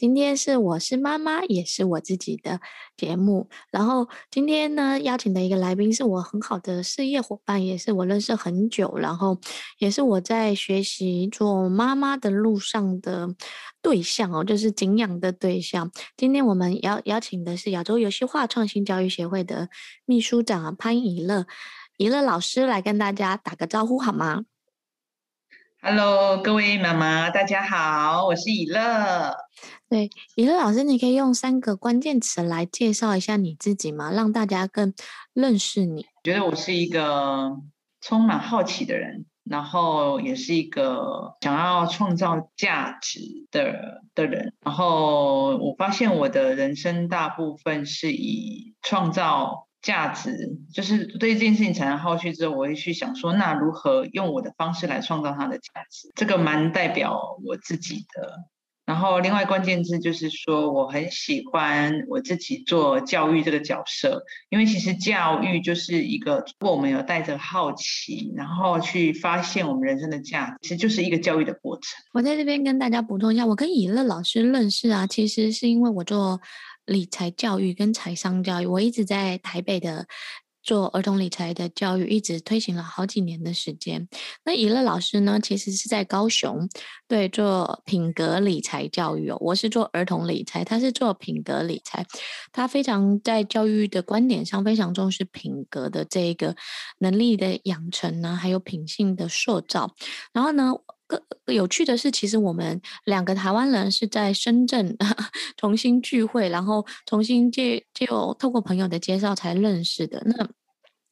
[0.00, 2.58] 今天是我是妈妈，也是我自己的
[2.96, 3.50] 节目。
[3.70, 9.38] 然后今天呢，邀请的一个来宾是我很好的事业伙伴，也是我认识很久，然后
[9.76, 13.34] 也是我在学习做妈妈的路上的
[13.82, 15.92] 对象哦，就是敬仰的对象。
[16.16, 19.68] 今天我们邀邀请的是亚洲游戏化创新教育协会的
[20.06, 21.44] 秘书长潘怡乐，
[21.98, 24.44] 怡乐老师来跟大家打个招呼好吗
[25.82, 29.34] ？Hello，各位妈妈，大家好，我是以乐。
[29.88, 34.10] 对，以乐老师，你可以用三个关键词来介绍一下你自己吗？
[34.10, 34.92] 让大家更
[35.32, 36.04] 认识你。
[36.22, 37.56] 觉得我是一个
[38.02, 44.52] 充满好奇的人，然后也是一个想要创造价值的的人。
[44.60, 56.10] 然后我发现我的人生大部分是以创造价值，就是对这件事情产生好奇之后，我会去想说，那如何用我的方式来创造它的价值？
[56.14, 58.44] 这个蛮代表我自己的。
[58.86, 71.84] 然后，另外关键字就是说，我很喜欢我自己做教育这个角色，因为其实教育就是一个，如果我们有带着好奇，然后去发现我们人生的价值，其实就是一个教育的过程。
[72.14, 76.40] 我在这边跟大家补充一下，我跟以乐老师认识啊，其实是因为我做
[76.90, 80.06] 理财教育跟财商教育，我一直在台北的。
[80.62, 84.06] 做儿童理财的教育，一直推行了好几年的时间。
[84.44, 86.68] 那以乐老师呢，其实是在高雄，
[87.08, 89.38] 对，做品格理财教育哦。
[89.40, 92.04] 我是做儿童理财，他是做品格理财。
[92.52, 96.54] 他非常在教育的观点上非常重视品格的这一个
[96.98, 99.94] 能力的养成呢，还有品性的塑造。
[100.34, 100.74] 然后呢，
[101.46, 104.96] 有趣的是，其实我们两个台湾人是在深圳
[105.56, 110.22] 重新聚会，然后重新借就透过朋友的介绍才认识的。
[110.24, 110.48] 那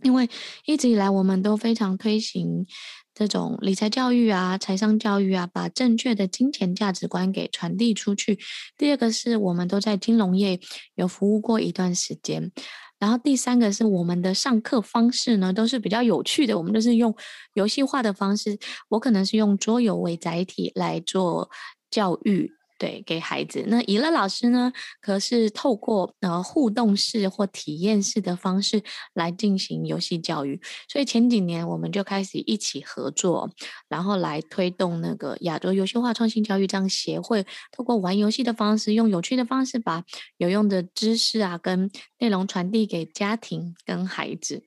[0.05, 0.29] 因为
[0.65, 2.65] 一直以来我们都非常推行
[3.13, 8.39] 这种理财教育啊、财商教育啊，把正确的金钱价值观给传递出去。
[8.77, 10.61] 第二个是我们都在金融业
[10.95, 12.53] 有服务过一段时间。
[12.99, 16.59] 然后第三个是我们的上课方式呢，都是比较有趣的。
[16.59, 17.15] 我们都是用
[17.55, 21.51] 游戏化的方式，我可能是用桌游为载体来做
[21.91, 22.58] 教育。
[22.79, 23.65] 对，给孩子。
[23.67, 28.81] 那怡乐老师呢，可是透过呃互动式或体验式的方式
[29.15, 30.61] 来进行游戏教育。
[30.89, 33.51] 所以前几年我们就开始一起合作，
[33.89, 40.05] 然后来推动那个亚洲游戏化创新教育这样协会，透过玩游戏的方式，用有趣的方式把
[40.37, 41.91] 有用的知识啊跟
[42.21, 44.63] 内容传递给家庭跟孩子。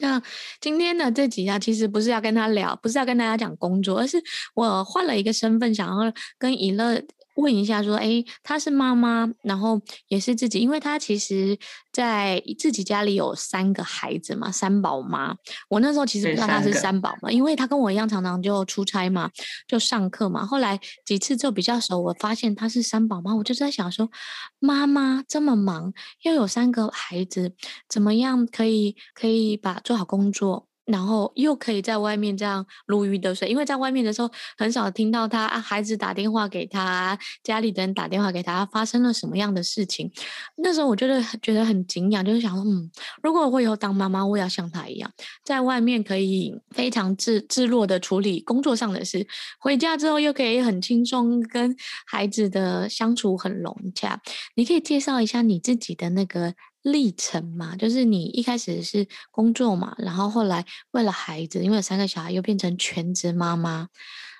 [0.00, 0.22] 那
[0.62, 4.20] 今天的这集啊，其实不是要跟他聊，不是要跟大家讲工作，而是
[4.54, 7.02] 我换了一个身份，想要跟怡乐。
[7.34, 11.58] 问一下，说，哎，她是妈妈，然后也是自己，因为她其实
[11.92, 15.34] 在自己家里有三个孩子嘛，三宝妈。
[15.68, 19.30] 我那时候其实不知道她是三宝嘛，因为她跟我一样，常常就出差嘛，
[19.66, 20.46] 就上课嘛。
[20.46, 24.10] 后来几次就比较熟，我发现她是三宝妈，我就在想说，
[24.58, 27.54] 妈妈这么忙，又有三个孩子，
[27.88, 30.68] 怎么样可以可以把做好工作？
[30.86, 40.10] 然后又可以在外面这样如鱼得水，因为在外面的时候很少听到他，孩子打电话给他，家里的人打电话给他，发生了什么样的事情。
[40.56, 42.90] 那时候我觉得觉得很敬仰，就是想说，嗯，
[43.22, 45.10] 如果我以后当妈妈，我也要像他一样，
[45.42, 49.26] 在外面可以非常自自若的处理工作上的事，
[49.58, 51.74] 回家之后又可以很轻松跟
[52.06, 54.20] 孩子的相处很融洽。
[54.54, 56.54] 你可以介绍一下你自己的那个。
[56.84, 63.88] 历程嘛，就是你一开始是工作嘛，然后后来为了孩子，因为有三个小孩，又变成全职妈妈，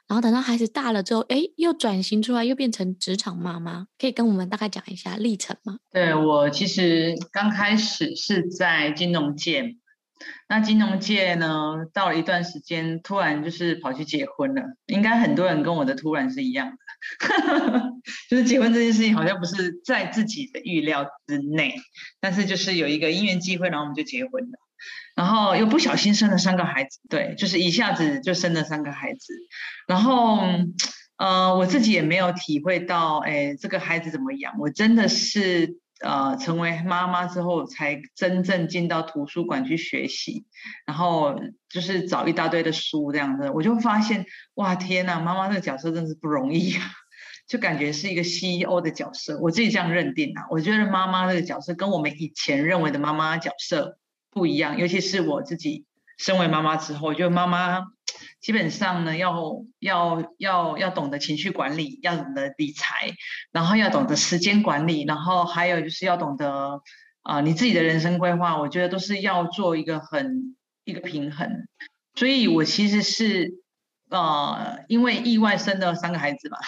[0.06, 5.78] 然后等到孩子大了之后，哎，又转型出来，又变成职场妈妈，可以跟我们大概讲一下历程吗？
[5.90, 9.76] 对，我其实刚开始是在金融界。
[10.48, 14.62] 那金融界呢，到了一段时间，突然就是跑去结婚了。
[14.86, 16.76] 应该很多人跟我的突然是一样的，
[18.30, 21.74] 就是结婚这件事情好像不是在自己的预料之内，
[22.20, 24.58] 但是就是有一个因缘机会，然后我们就结婚了，
[25.16, 29.34] 然后又不小心生了三个孩子，对，就是一下子就生了三个孩子，
[29.88, 30.40] 然后
[31.16, 35.78] 呃，我自己也没有体会到，哎，这个孩子怎么养，我真的是。
[36.04, 40.44] 呃，成为妈妈之后，才真正进到图书馆去学习，
[40.84, 41.34] 然后
[41.70, 46.82] 就是找一大堆的书这样子，我就发现，哇，天呐，妈妈这个角色真是不容易啊！
[47.48, 50.44] 就感觉是一个 CEO 的角色，我自己这样认定啊。
[50.50, 53.98] 我觉得妈妈这个角色跟我们以前认为的妈妈角色
[54.30, 55.86] 不一样，尤其是我自己
[56.18, 57.86] 身为妈妈之后，就妈妈
[58.44, 63.14] 基本上呢，要要要要懂得情绪管理，要懂得理财，
[63.52, 66.82] 然后要懂得时间管理，然后还有就是要懂得
[67.22, 70.54] 啊、你自己的人生规划，我觉得都是要做一个很
[70.84, 71.48] 一个平衡。
[72.14, 73.63] 所以我其实是。
[74.10, 76.58] 呃，因为意外生了三个孩子嘛，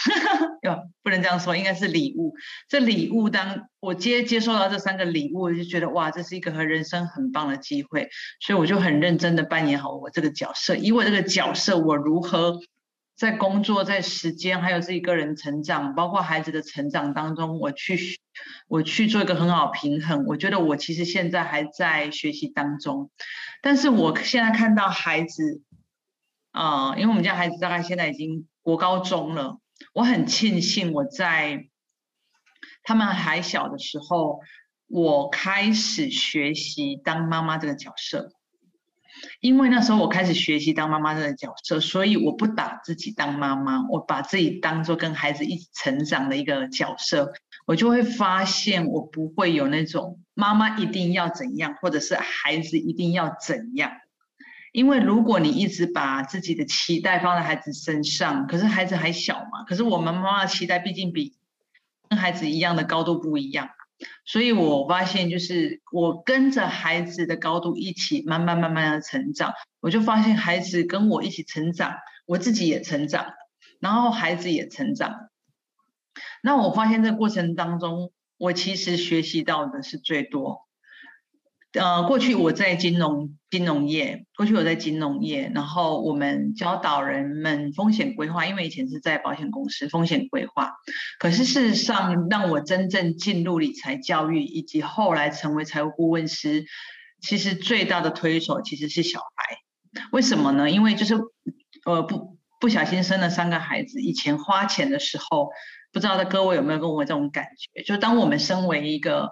[1.03, 2.33] 不能这样说，应该是礼物。
[2.67, 8.09] 这礼物当我接接受到这三个礼物，我就觉得哇，这是一个和人生很棒的机会，
[8.41, 10.75] 所以我就很认真的扮演好我这个角色。
[10.75, 12.59] 以我这个角色，我如何
[13.15, 18.19] 在工作、在时间，还有自己个人成长，包括孩子的成长当中，我去
[18.67, 20.25] 我去做一个很好平衡。
[20.25, 23.09] 我觉得我其实现在还在学习当中，
[23.61, 25.61] 但是我现在看到孩子。
[26.57, 29.59] 啊、因为我们家孩子大概现在已经国高中了，
[29.93, 31.67] 我很庆幸我在
[32.81, 34.39] 他们还小的时候，
[34.87, 38.31] 我开始学习当妈妈这个角色。
[39.39, 47.33] 因为那时候我开始学习当妈妈这个角色，所以我不把自己当妈妈，我把自己当做跟孩子一起成长的一个角色，
[47.65, 53.91] 我就会发现我不会有那种妈妈一定要怎样，或者是孩子一定要怎样。
[54.77, 61.33] 因为如果你一直把自己的期待放在孩子身上，可是孩子还小嘛，可是我们妈妈的期待毕竟比
[62.07, 63.69] 跟孩子一样的高度不一样，
[64.23, 71.95] 所以我发现就是我跟着孩子的高度一起慢慢慢慢的成长，我就发现孩子跟我一起成长，
[72.27, 73.33] 我自己也成长，
[73.79, 75.31] 然后孩子也成长。
[76.43, 80.66] 那我发现这过程当中，我其实学习到的是最多。
[81.77, 90.73] 呃，过去我在金融金融业，过去我在金融业，然后我们教导人们风险规划，因为以前是在保险公司风险规划。
[91.19, 96.65] 可是事实上，让我真正进入理财教育，以及后来成为财务顾问师，
[97.21, 99.57] 其实最大的推手其实是小孩。
[100.11, 100.69] 为什么呢？
[100.69, 101.15] 因为就是
[101.85, 105.49] 呃不不小心生了三个孩子，以前花钱的时候，
[105.93, 107.83] 不知道的各位有没有跟我这种感觉？
[107.83, 109.29] 就当我们身为一个。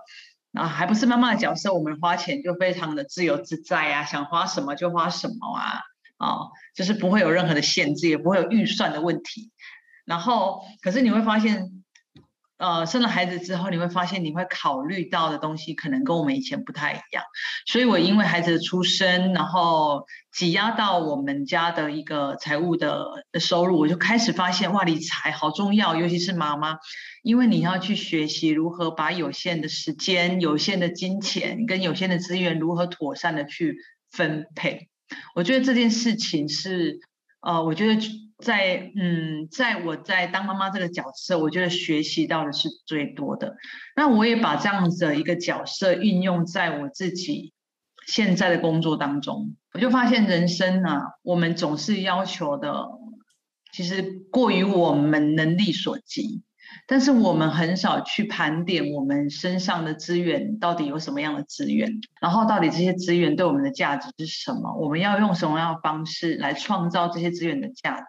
[0.56, 5.82] 啊，还不是妈妈的角色，我们花钱就非常的自由自在啊，想花什么就花什么啊，
[6.18, 6.38] 啊，
[6.74, 9.52] 就是不会有任何的限制，也不会有预算的问题。
[10.06, 11.84] 然后，可是你会发现，
[12.58, 17.24] 呃，生了孩子之后，你会发现你会考虑到的东西可能跟我们以前不太一样。
[17.66, 26.78] 所以我因为孩子的出生，然后挤压到我们家的一个财务的收入，我就开始发现哇，理财好重要，尤其是妈妈。
[27.24, 33.80] 因为你要去学习如何把有限的时间、有限的金钱跟有限的资源如何妥善的去
[34.12, 34.90] 分配，
[35.34, 37.00] 我觉得这件事情是，
[37.42, 38.00] 呃，我觉得
[38.38, 43.56] 在嗯，在我在当妈妈这个角色，我觉得学习到的是最多的。
[43.96, 47.54] 那我也把这样子的一个角色运用在我自己
[48.06, 52.88] 现在的工作当中，我就发现人生啊，我们总是要求的，
[53.72, 56.44] 其实过于我们能力所及。
[56.88, 61.90] 但是我们很少去盘点我们身上的资源到底有什么样的资源，
[62.20, 64.76] 然后到底这些资源对我们的价值是什么？
[64.78, 68.06] 我们要用什么样的方式来创造这些资源的价值？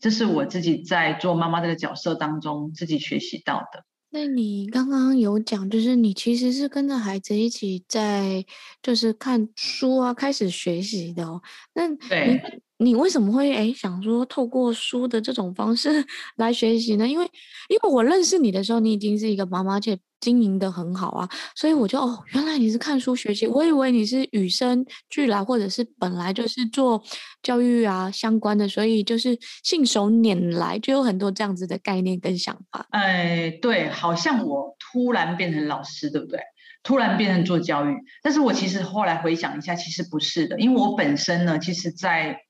[0.00, 3.84] 这是我自己在做妈妈这个角色当中自己学习到的。
[4.10, 8.44] 那你刚刚有讲，就是你其实是跟着孩子一起在，
[8.80, 11.42] 就是看书啊，开始学习的哦。
[11.74, 12.60] 那对。
[12.78, 16.04] 你为什么会诶想说透过书的这种方式
[16.36, 17.06] 来学习呢？
[17.08, 17.24] 因为
[17.68, 27.02] 因为我认识你的时候，你已经是一个妈妈，且经营得很好啊，所以我就哦，原来你是看书学习，我以为你是与生俱来，或者是本来就是做
[27.42, 32.86] 教育啊相关的，所以就是信手拈来，就有很多这样子的概念跟想法。
[32.88, 36.40] 哎，对，好像我突然变成老师，对不对？
[36.82, 42.43] 突然变成做教育，但是我其实后来回想一下，其实不是的，因为我本身呢，其实在。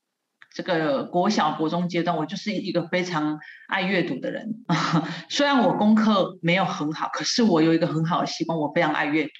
[0.55, 4.63] 这个国小、国中阶段，我就是一个非常爱阅读的人。
[5.27, 9.31] 虽然我功课没有很好，可是我有一个很好的习惯，我非常爱阅读。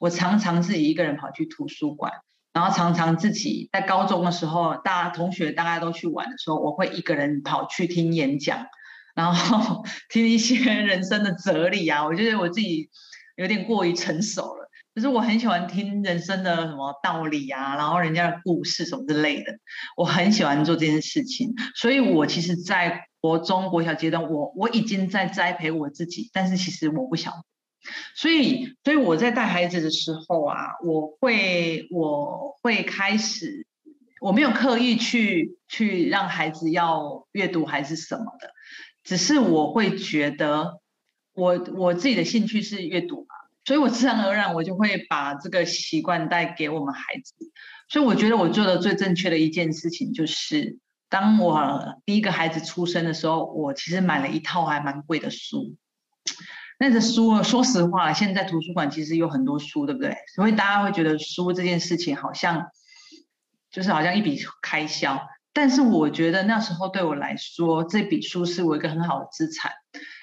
[0.00, 2.12] 我常常自己一个人跑去图书馆，
[2.52, 8.66] 然后常常自己在高中的时候，大家同学大家都去玩的时候，我会一个人跑去听演讲，
[9.14, 12.04] 然后听一些 人生的哲理啊。
[12.04, 12.90] 我觉得我自己
[13.36, 14.65] 有点过于成熟了。
[14.96, 19.52] 可是我很喜欢听人生的什么道理啊，然后人家的故事什么之类的，
[19.94, 21.52] 我很喜欢做这件事情。
[21.74, 27.44] 所以，我其实，在国中、国小阶段，我我已经在栽培我自己，但是其实我不晓得。
[28.14, 33.66] 所以，所以我在带孩子的时候啊，我会我会开始，
[34.22, 38.50] 我没有刻意去去让孩子要阅读还是什么的。
[39.04, 40.80] 只是我会觉得
[41.34, 43.26] 我我自己的兴趣是阅读，
[43.66, 47.34] 所以我自然而然我就会把这个习惯带给我们孩子。
[47.88, 55.76] 所以我觉得我做的最正确的一件事情就是，当我第一个孩子出生的时候，我其实买了一套还蛮贵的书。
[56.78, 60.16] 那个书，说实话，现在图书馆其实有很多书，对不对？
[60.34, 62.66] 所以大家会觉得书这件事情好像
[63.70, 65.26] 就是好像一笔开销。
[65.52, 69.72] 但是我觉得那时候对我来说，这笔书是我一个很好的资产，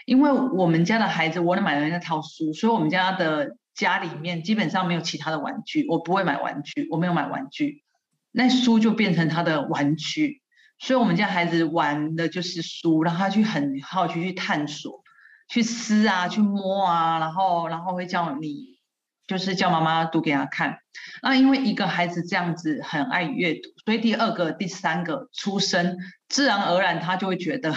[0.05, 7.83] 因为我们家的孩子，我买了那套书，所以我们家的家里面基本上没有其他的玩具，我不会买玩具，我没有买玩具，
[8.31, 10.41] 那书就变成他的玩具，
[10.79, 15.03] 所以我们家孩子玩的就是书，让他去很好奇去探索。
[15.49, 18.79] 去撕啊，去摸啊，然后然后会叫你，
[19.27, 20.79] 就是叫妈妈读给他看。
[21.21, 25.97] 那因为一个孩子这样子很爱阅读，所以第二个、第三个出生，
[26.29, 27.75] 自然而然他就会觉得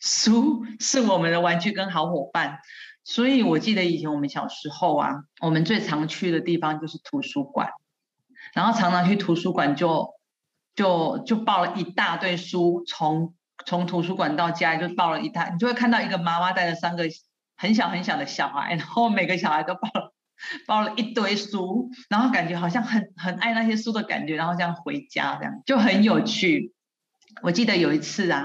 [0.00, 2.58] 书是我们的玩具跟好伙伴。
[3.04, 5.10] 所以我记得以前我们小时候啊，
[5.40, 7.70] 我们最常去的地方就是图书馆，
[8.54, 10.14] 然后常常去图书馆就
[10.74, 13.34] 就就抱了一大堆书从。
[13.64, 17.04] 从图书馆到家就抱了一袋，你就会看到一个妈妈带着三个
[17.56, 20.12] 很小很小的小孩，然后每个小孩都抱了
[20.66, 26.74] 抱了一堆书，然后感觉好像很很爱那些书的感觉，然后这样回家这样就很有趣。
[27.42, 28.44] 我记得有一次啊，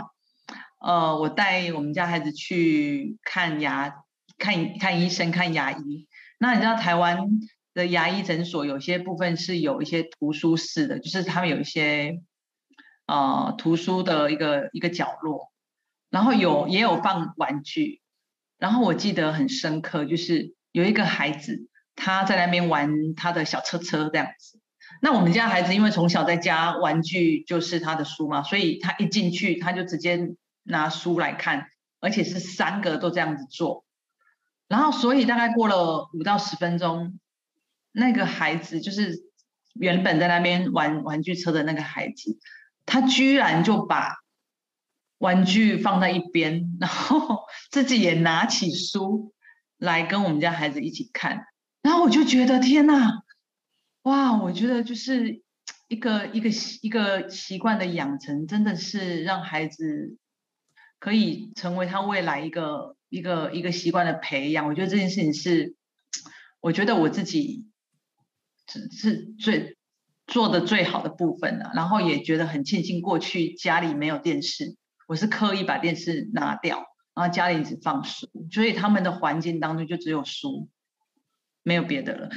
[0.82, 4.04] 呃，我带我们家孩子去看牙
[4.38, 6.08] 看看医生看牙医，
[6.40, 7.30] 那你知道台湾
[7.74, 12.22] 的牙医诊所有些部分是有一些图书室的，就是他们有一些。
[13.08, 15.52] 呃，图书的一个一个角落，
[16.10, 18.00] 然后有也有放玩具，
[18.58, 24.62] 然后我记得很深刻，就是有一个孩子他在那边玩他的小车车这样子。
[25.02, 30.30] 那我们家孩子因为从小在家玩具就是他的书嘛，所以他一进去他就直接
[30.72, 31.68] 拿书来看，
[32.00, 33.86] 而且是三个都这样子做。
[34.68, 37.20] 然后所以大概过了五到十分钟，
[37.92, 39.20] 那个孩子就是
[39.74, 42.40] 原本在那边玩玩具车的那个孩子。
[42.84, 44.18] 他居然就把
[45.20, 49.34] 玩具放在一边，然后自己也拿起书
[49.78, 51.46] 来跟我们家孩子一起看，
[51.84, 53.24] 然后我就觉得天哪，
[54.02, 54.34] 哇！
[54.42, 55.42] 我觉得就是
[55.88, 56.50] 一个一个
[56.82, 60.18] 一个习惯的养成，真的是让孩子
[61.02, 64.68] 可以成为他未来一个一个一个习惯的培养。
[64.68, 65.76] 我觉得这件事情是，
[66.62, 67.66] 我觉得我自己
[68.68, 69.78] 是是最。
[70.28, 74.78] 做的最好的部分了，然后也觉得很庆幸，过去家里没有电视，
[75.10, 80.70] 我是刻意把电视拿掉，然后家里只放书，所以他们的环境当中就只有书，
[81.64, 82.30] 没有别的了。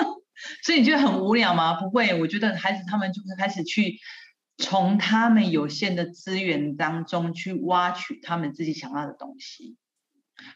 [0.64, 1.78] 所以你觉得很无聊吗？
[1.78, 3.98] 不会，我觉得孩子他们就会开始去
[4.62, 9.76] 从他们有限的资源当中去挖取他们自己想要的东西。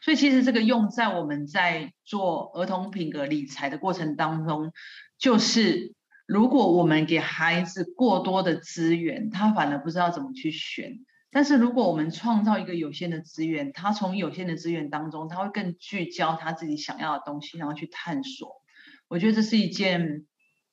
[0.01, 4.73] 所以其实这个用在我们在做儿童品格理财的过程当中，
[5.19, 5.95] 就是。
[6.29, 10.99] 如果我们给孩子过多的资源，他反而不知道怎么去选。
[11.31, 18.61] 但是如果我们创造一个有限的资源，他从有限的资源当中，他会更聚焦他自己想要的东西，然后去探索。
[19.07, 20.27] 我觉得这是一件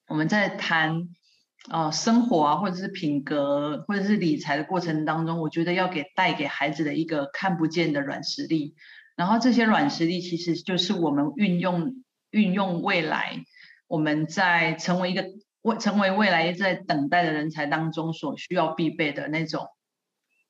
[0.08, 1.10] 我们在谈
[1.70, 8.75] 呃生活啊，或者是品格，或者是理财的过程当中，我觉得要给带给孩子的一个看不见的软实力。
[9.15, 13.43] 然后这些软实力其实就是我们运用运用未来。
[13.88, 15.25] 我们在成为一个
[15.62, 19.67] 未成为未来在等待的人才当中所需要必备的那种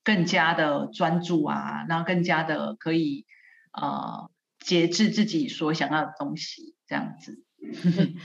[0.03, 3.25] 更加的专注啊，然后更加的可以
[3.73, 4.29] 呃
[4.59, 7.43] 节制自己所想要的东西，这样子。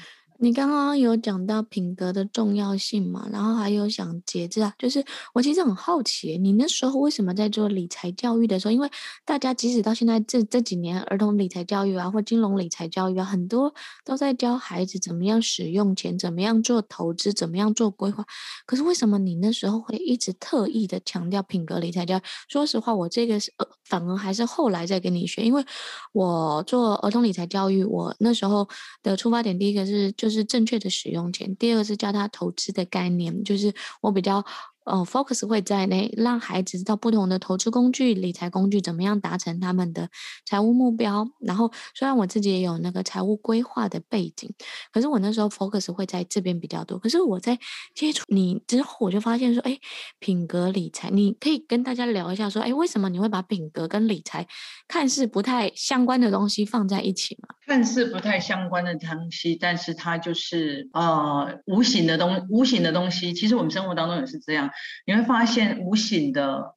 [0.41, 5.05] 你刚刚有讲到品格的重要性嘛，然后还有想节制啊，就是
[5.35, 8.89] 我其实很好奇，你那时候为什么在做理财教育的时候，因为
[9.25, 18.25] 大家即使到现在这这几年儿童理财教育啊，或金融理财教育啊，很多都在教孩子怎么样使用钱，怎么样做投资，怎么样做规划。
[18.65, 22.21] 可是为什么你那时候会一直特意的强调品格理财教育？
[22.49, 25.65] 说实话，我这个是呃，反而还是后来再跟你学，因为
[26.13, 28.69] 我做儿童理财教育，我那时候
[29.03, 30.28] 的出发点第一个是就。
[30.29, 31.57] 就是正确的使用钱。
[31.57, 34.45] 第二个是教他投资的概念，就是我比较。
[34.89, 40.09] 呃，focus 会在那让孩子知道不同的投资工具、理财工具怎么样达成他们的
[40.47, 41.29] 财务目标。
[41.41, 44.51] 然后，虽然我自己也有那个财务规划的背景，
[44.93, 46.99] 可是我那时候 focus 会在这边比较多。
[46.99, 47.59] 可是我在
[47.95, 49.79] 接触你之后，我就发现说，哎，
[50.19, 54.47] 品格理财，你可以跟大家聊一下，说，哎，为什么你会把品格跟理财
[54.89, 57.55] 看似不太相关的东西放在一起吗？
[57.67, 63.35] 看似不太相关的东西，但是它就是呃无形的东无形的东西。
[63.35, 64.71] 其实我们生活当中也是这样。
[65.07, 66.75] 你会发现无形的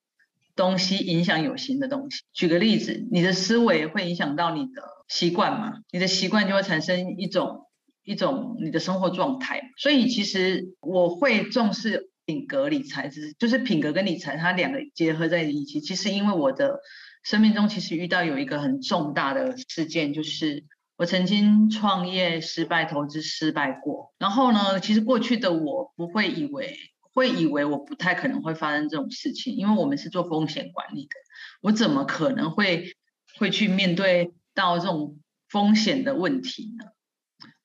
[0.55, 2.22] 东西影响有形的东西。
[2.34, 5.79] 举个例子，你的思维会影响到你的习惯嘛？
[5.91, 7.67] 你的习惯就会产生一种
[8.03, 9.72] 一种你的生活状态。
[9.77, 15.79] 所以其实我会重视品格理财，就是就是品格跟理财它两个结合在一起。
[15.79, 16.79] 其实因为我的
[17.24, 20.65] 生命中其实遇到有一个很重大的事件，就是
[20.98, 24.13] 我曾经创业失败、投资失败过。
[24.20, 26.77] 然后呢，其实过去的我不会以为。
[27.13, 31.15] 会以为我不太可能会发生这种事情，因为我们是做风险管理的，
[31.62, 32.96] 我怎么可能会
[33.38, 36.86] 会去面对到这种风险的问题呢？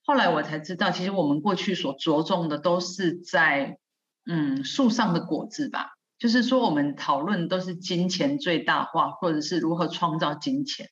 [0.03, 3.79] 后来我才知道，其实我们过去所着重的都是在
[4.25, 10.91] 嗯树上的果子吧，就是说我们讨论都是金钱最大化，或者是如何创造金钱，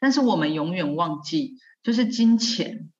[0.00, 2.90] 但是我们永远忘记，就是金钱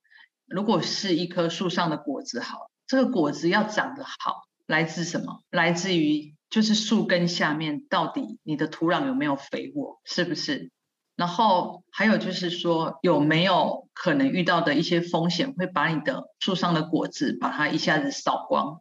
[0.47, 4.45] 如果是一棵树上的果子好，这个果子要长得好。
[4.67, 5.43] 来自什么？
[5.51, 10.71] 来自于就是树根下面到底你的土壤有没有肥沃，是不是？
[11.17, 18.81] 然后还有就是说有没有可能遇到的一些风险会把你的树上的果子把它一下子扫光？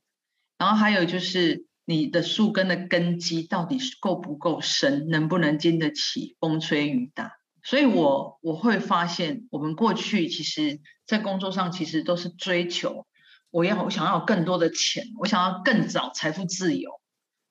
[0.57, 7.33] 然后还有就是你的树根的根基到底够不够深，能不能经得起风吹雨打？
[7.61, 13.05] 所以我我会发现，我们过去其实在工作上其实都是追求。
[13.53, 16.89] 我要，我想要更多的钱，我想要更早财富自由，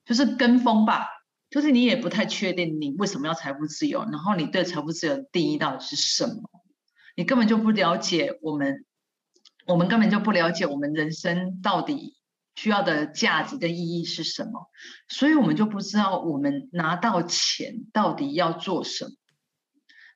[0.04, 1.06] 就是跟风吧，
[1.48, 6.50] 就是你也不太确定你为什么要财富自由，然后你对财富自由的定义到底是什么？
[7.14, 8.84] 你根本就不了解我们，
[9.64, 12.16] 我们根本就不了解我们人生到底
[12.56, 14.68] 需要的价值跟意义是什么，
[15.08, 19.10] 所以我们就不知道我们拿到钱到底要做什么。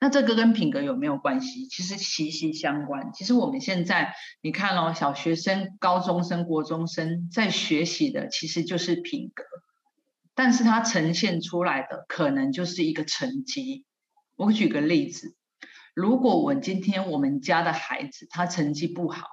[0.01, 1.67] 那这个跟品格有没有关系？
[1.69, 3.13] 其实息息相关。
[3.15, 9.45] 其实我们现在你看哦，小学生、高中生、国中生在学习的其实就是品格，
[10.35, 13.85] 但是它呈现出来的可能就是一个成绩。
[14.37, 15.35] 我举个例子，
[15.95, 19.27] 如果我今天我们家的孩子他成绩不好，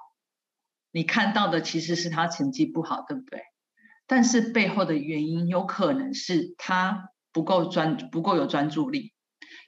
[0.92, 3.42] 你看到的其实是他成绩不好，对不对？
[4.07, 9.12] 但是背后的原因有可能是他不够专，不够有专注力。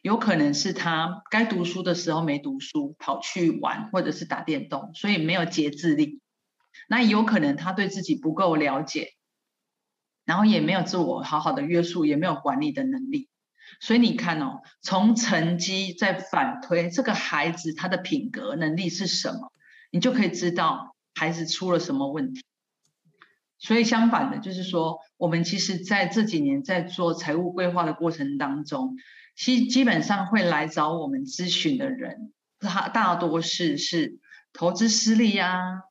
[0.05, 6.21] 有可能是他该读书的时候没读书，跑去玩或者是打电动，所以没有节制力。
[6.87, 9.13] 那也有可能他对自己不够了解，
[10.23, 13.29] 然后也没有自我好好的约束，也没有管理的能力。
[13.79, 19.51] 所以你看哦，从成绩再反推这个孩子他的品格能力是什么，
[19.89, 22.43] 你就可以知道孩子出了什么问题。
[23.57, 28.97] 所以相反的，就是说我们其实在这几年在做财务规划的过程当中。
[29.35, 34.19] 基基本上会来找我们咨询的人，他大多是是
[34.53, 35.81] 投资失利啊，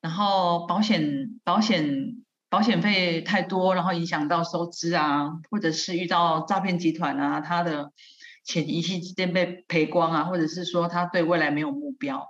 [0.00, 7.92] 然后保险保险保险费太多，然后影响到收支啊，或者是遇到诈骗集团啊，他的
[8.44, 12.26] 钱一夕之间被赔光啊，或者是说他对未来没有目标。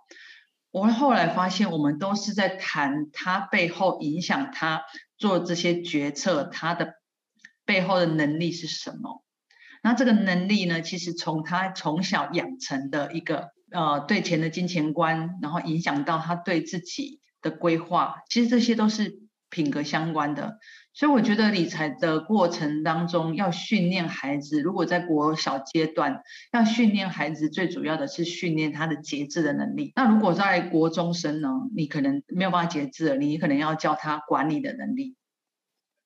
[0.71, 4.83] 我后来发现，我们都是在谈他背后影响他
[5.17, 6.95] 做这些决策，他的
[7.65, 9.25] 背后的能力是什么。
[9.83, 20.59] 那这个能力呢，其实从他从小养成的一个呃对钱的金钱观，然后影响到他对自己的规划，其实这些都是品格相关的。
[20.93, 26.21] 所以我觉得理财的过程当中，要训练孩子，如果在国小阶段
[26.53, 29.93] 要训练孩子，最主要的是训练他的节制的能力。
[29.95, 35.17] 那如果在国中生呢，你可能没有办法节制了，你可能要教他管理的能力。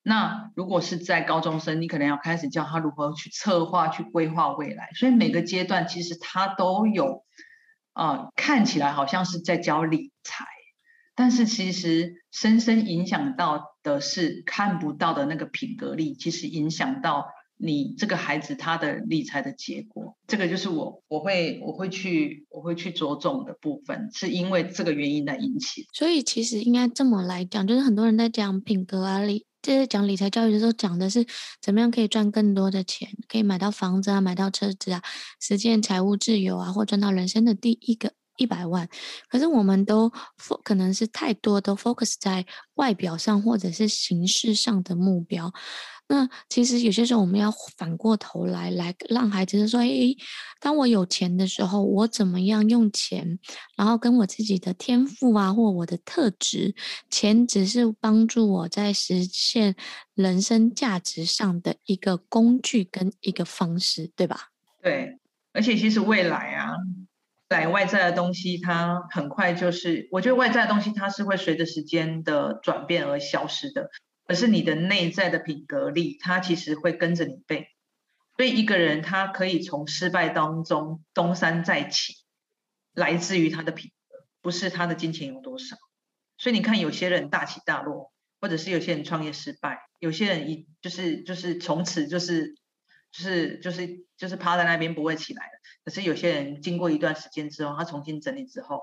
[0.07, 4.90] 那如果是在高中生，你可能要开始教他如何去策划、去规划未来。
[4.95, 7.25] 所以每个阶段其实他都有，
[7.95, 10.45] 呃，看起来好像是在教理财，
[11.14, 20.19] 但是其实深深影响到的是看不到的那个品格力，其实影响到你这个孩子他的理财的结果。
[20.27, 25.87] 这个就是我我会我会去我会去着重的部分，是因为这个原因来引起。
[25.95, 29.47] 所以其实应该这么来讲，就是很多人在讲品格啊理。
[29.64, 31.27] 这是讲理财教育的时候，讲的是
[31.59, 35.03] 怎么样可以赚更多的钱，可以买到房子啊，买到车子啊，
[35.40, 38.87] 实现财务自由啊，或赚到人生的第一个一百万。
[39.27, 40.12] 可是我们都
[40.62, 45.50] 可能是太多都 focus 在外表上或者是形式上的目标。
[46.07, 50.17] 那其实有些时候我们要反过头来，来让孩子说：“诶，
[50.61, 53.38] 当我有钱的时候，我怎么样用钱？
[53.77, 56.75] 然后跟我自己的天赋啊，或我的特质，
[57.11, 59.75] 钱只是帮助我在实现
[60.14, 64.51] 人生价值上的一个工具跟一个方式，对吧？”
[64.83, 65.19] 对，
[65.55, 66.75] 而且其实未来啊，
[67.49, 73.88] 在外在的东西，它很快就是，我觉得外在的东西它是会随着时间的转变而消失的。
[74.27, 77.69] 而是你的内在的品格力，它其实会跟着你背
[78.37, 82.15] 所以一个人他可以从失败当中东山再起，
[82.93, 85.77] 来自于他的品格，不是他的金钱有多少。
[86.37, 92.57] 所以你看，有些人大起大落，或者是有些人创业失败，有些人一就是就是从此就是
[93.13, 95.53] 就是就是就是趴在那边不会起来了。
[95.85, 98.81] 可是有些人经过一段时间之后，他重新整理之后。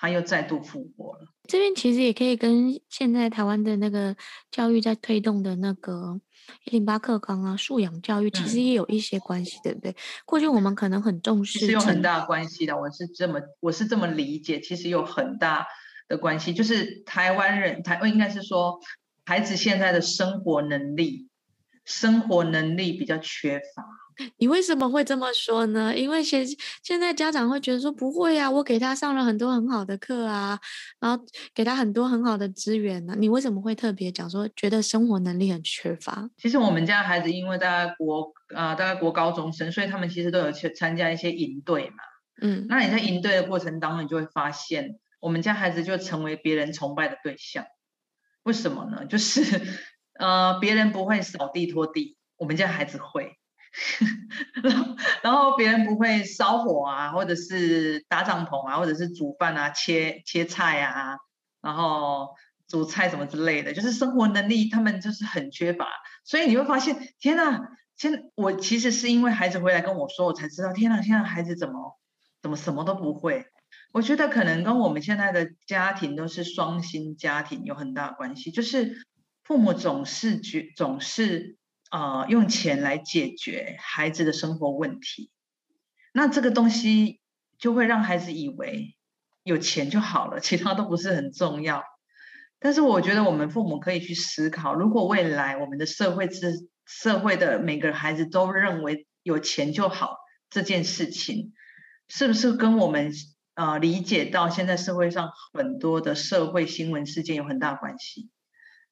[0.00, 1.26] 他又再度复活了。
[1.48, 4.16] 这边其实也可以跟现在台湾的那个
[4.50, 6.20] 教育在推动的那个
[6.64, 9.96] 一零八课纲啊，素养教育，其实也有一些关系，嗯、对不对？
[10.24, 12.78] 过去我们可能很重视，是有很大关系的。
[12.78, 15.66] 我是这么，我是这么理解，其实有很大
[16.06, 18.78] 的关系，就是台湾人，台湾应该是说，
[19.24, 21.28] 孩子现在的生活能力，
[21.84, 23.84] 生活能力比较缺乏。
[24.38, 25.96] 你为什么会这么说呢？
[25.96, 26.46] 因为现
[26.82, 30.58] 现在家长会觉得说不会啊，我给他上了很多很好的课啊，
[31.00, 33.16] 然后给他很多很好的资源呢、啊。
[33.18, 36.28] 你为什么会特别讲说觉得生活能力很缺乏？
[36.36, 41.96] 其实我们家孩子因为大概国啊、呃，大概国高中生，所以他们其实都有去参加一些营队嘛。
[42.40, 47.64] 嗯，那你在营队的过程当中，你就会发现，我们家孩子就成为别人崇拜的对象。
[48.44, 49.04] 为什么呢？
[49.06, 49.42] 就是
[50.18, 53.36] 呃，别人不会扫地拖地，我们家孩子会。
[55.22, 61.16] 然后别人不会烧火啊，或者是搭帐篷啊，或者是煮饭啊、切切菜啊，
[61.60, 62.30] 然后
[62.66, 65.86] 煮菜什么之类的，就是生活能力他们就是很缺乏。
[66.24, 67.68] 所以你会发现，天哪！
[67.96, 71.02] 现我其实是因为孩子回来跟我说，我才知道，天哪！
[71.02, 71.98] 现在孩子怎么
[72.40, 73.46] 怎么什么都不会？
[73.92, 79.06] 我觉得可能跟我们现在的家庭都是双薪家庭有很大关系，就是
[79.44, 81.57] 父母总是觉总是。
[81.90, 85.30] 呃，用钱来解决孩子的生活问题，
[86.12, 87.20] 那这个东西
[87.58, 88.94] 就会让孩子以为
[89.42, 91.82] 有钱就好了，其他都不是很重要。
[92.58, 100.16] 但是我觉得我们父母可以去思考，如果未来我们的社会是社会的每个孩子都认为有钱就好
[100.50, 101.54] 这件事情，
[102.08, 103.12] 是不是跟我们
[103.54, 108.28] 呃理解到现在社会上很多的社会新闻事件有很大关系？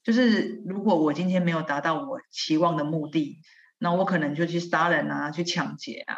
[0.07, 3.41] 就是如果我今天没有达到我期望的目的，
[3.77, 6.17] 那我可能就去杀人啊，去抢劫啊，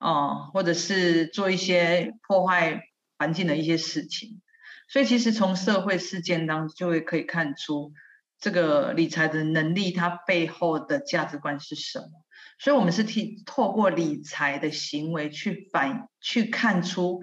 [0.00, 2.82] 哦，或者是做一些破坏
[3.18, 4.42] 环境的一些事情。
[4.88, 7.92] 所以其实从社会事件当中就会可以看出，
[8.40, 12.24] 这个理财的能力它背后的价值观是什么。
[12.58, 17.22] 所以我们是替透过理财的行为去反去看出，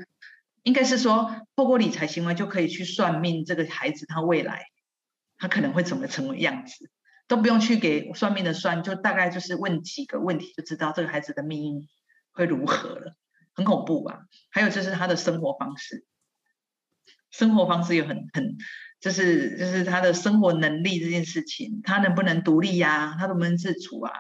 [0.62, 4.68] 应该是说透过理财行为就可以去算命这个孩子他未来。
[5.44, 6.90] 他可能会怎么成为样子，
[7.28, 11.90] 都不用去给算命的算，就大概就是问几个问题，就知道这个孩子的命运
[12.32, 13.18] 会如何了，
[13.54, 14.22] 很恐怖吧？
[14.52, 16.06] 还有就是他的生活方式，
[17.30, 18.56] 生活方式也很很，
[19.02, 24.14] 就是就是他的生活能力这件事情，他能不能独立呀、他能不能自主啊？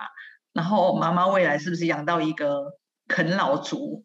[0.51, 4.03] 然后妈妈未来是不是养到一个啃老族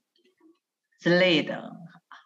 [1.00, 1.72] 之类的？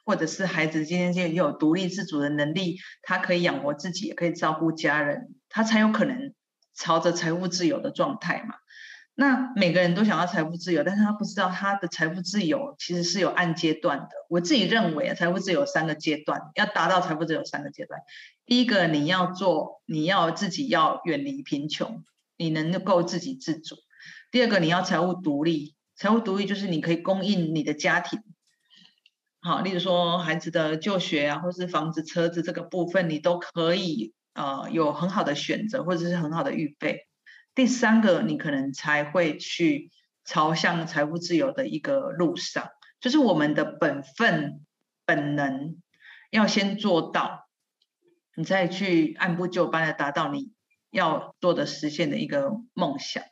[0.04, 6.34] 或者是孩子今天就有独立自主的能力，他可以养活自己，也可以照顾家人，他才有可能
[6.74, 8.54] 朝着财务自由的状态嘛。
[9.14, 14.08] 那每个人都想要财务自由，但是他不知道他的财务自由其实是有按阶段的。
[14.30, 18.00] 我自己认为啊，财务自由三个阶段，要达到财务自由三个阶段。
[18.46, 22.02] 第一个，你要做，你要自己要远离贫穷，
[22.38, 23.76] 你能够自给自足。
[24.30, 28.22] 第二个，你要财务独立，财务独立就是你可以供应你的家庭。
[29.44, 37.08] 好，例如说孩子的就学啊，或是房子、车子这个部分，你都可以呃有很好的选择，或者是很好的预备。
[37.52, 39.90] 第三个，你可能才会去
[40.24, 42.68] 朝向财务自由的一个路上，
[43.00, 44.64] 就是我们的本分、
[45.04, 45.82] 本能
[46.30, 47.48] 要先做到，
[48.36, 50.52] 你再去按部就班的达到你
[50.92, 53.24] 要做的实现的一个梦想。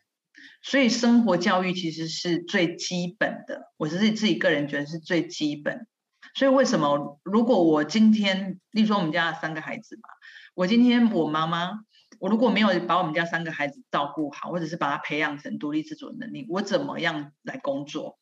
[0.61, 5.87] 所以生活教育其实是最基本的，我是自己个人觉得是最基本。
[6.35, 10.09] 所以为什么，如果我今天，例如说我们家三个孩子嘛，
[10.55, 11.81] 我今天我妈妈，
[12.19, 18.19] 我如果没有把我们家三个孩子照顾好，或者是把他培养成独立自主能力，我怎么样来工作？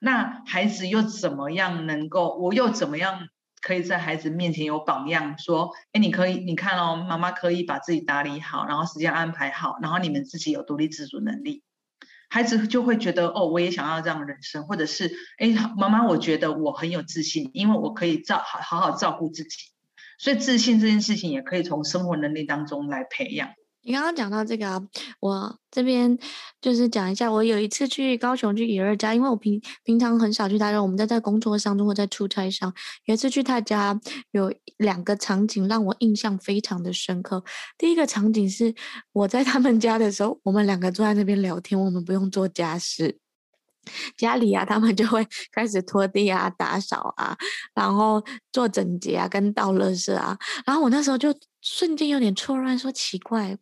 [0.00, 3.28] 那孩子又怎么样能够，我又怎么样
[3.60, 11.62] 可以在孩子面前有榜样，说，哎，你可以，你看哦，妈妈可以把自己打理好，然后时间安排好，然后你们自己有独立自主能力。
[12.34, 19.70] 孩子就会觉得哦，我也想要这样的人生，或者是哎，妈妈，我觉得我很有自信，因为我可以照好好好照顾自己，
[20.18, 23.50] 所以自信这件事情也可以从生活能力当中来培养。
[23.86, 24.82] 你刚刚讲到这个啊，
[25.20, 26.18] 我这边
[26.60, 32.72] 就是讲一下，我有一次去高雄去乙二家，因为我平平常很少去他家，我们在在工作上或者在出差上，
[33.04, 37.44] 有一次去他家，有两个场景让我印象非常的深刻。
[37.76, 38.74] 第一个场景是
[39.12, 43.18] 我在他们家的时候，我们两个坐在那边聊天，我们不用做家事。
[44.16, 47.36] 家里啊，他们就会 开始拖地啊、打扫啊，
[47.74, 50.38] 然后做整洁啊、跟倒垃圾啊。
[50.64, 51.28] 然后我那时候就
[51.64, 53.56] 瞬间有点错乱，说奇怪，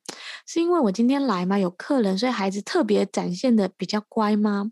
[0.44, 4.66] 是因为我今天来嘛，有客人，所以孩子特别展现的比较乖吗？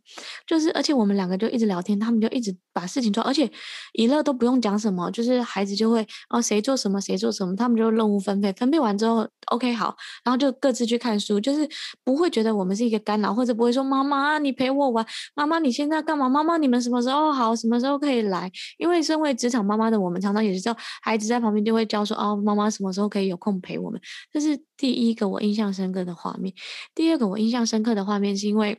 [0.45, 3.49] 就是，而且我们两个就一直聊天，他们就一直把事情做，而且
[3.93, 11.69] 一乐都不用讲什么，就是孩子就会哦，谁做什么谁做什么，他们就任务分配，分配完之后，OK 好，然后就各自去看书，就是
[12.03, 15.07] 不会觉得我们是一个干扰，或者不会说妈妈你陪我玩。
[15.35, 16.29] 妈妈，你现在干嘛？
[16.29, 17.55] 妈妈，你们什么时候好？
[17.55, 18.51] 什么时候可以来？
[18.79, 24.01] 因为身为职场妈妈的我们，常常也是叫孩子在旁边就会教说：“哦，妈妈什么时候可以有空陪我们？”
[24.33, 26.55] 这是第一个我印象深刻的画面。
[26.95, 28.79] 第二个我印象深刻的画面是因为。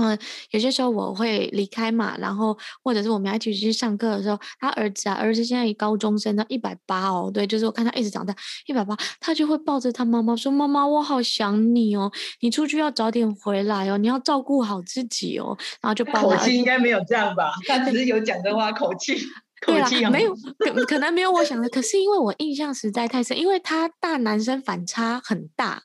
[0.00, 0.16] 嗯，
[0.52, 8.32] 有些时候我会离开嘛，然后或者是我们要一起去上课的时候，他儿子啊，儿子现在高中生，他一百八哦，对，就是我看他一直长大
[8.66, 16.22] 一百八，他就会抱着他妈妈说：“妈妈，我好想你哦，你出去要早点回来哦，你要照顾好自己哦。”然后就抱。
[16.22, 17.50] 口气应该没有这样吧？
[17.66, 19.16] 他只是有讲的话，口气，
[19.60, 21.68] 口气没有，可可能没有我想的。
[21.68, 25.82] 可是因为我印象实在太深，因为他大男生反差很大。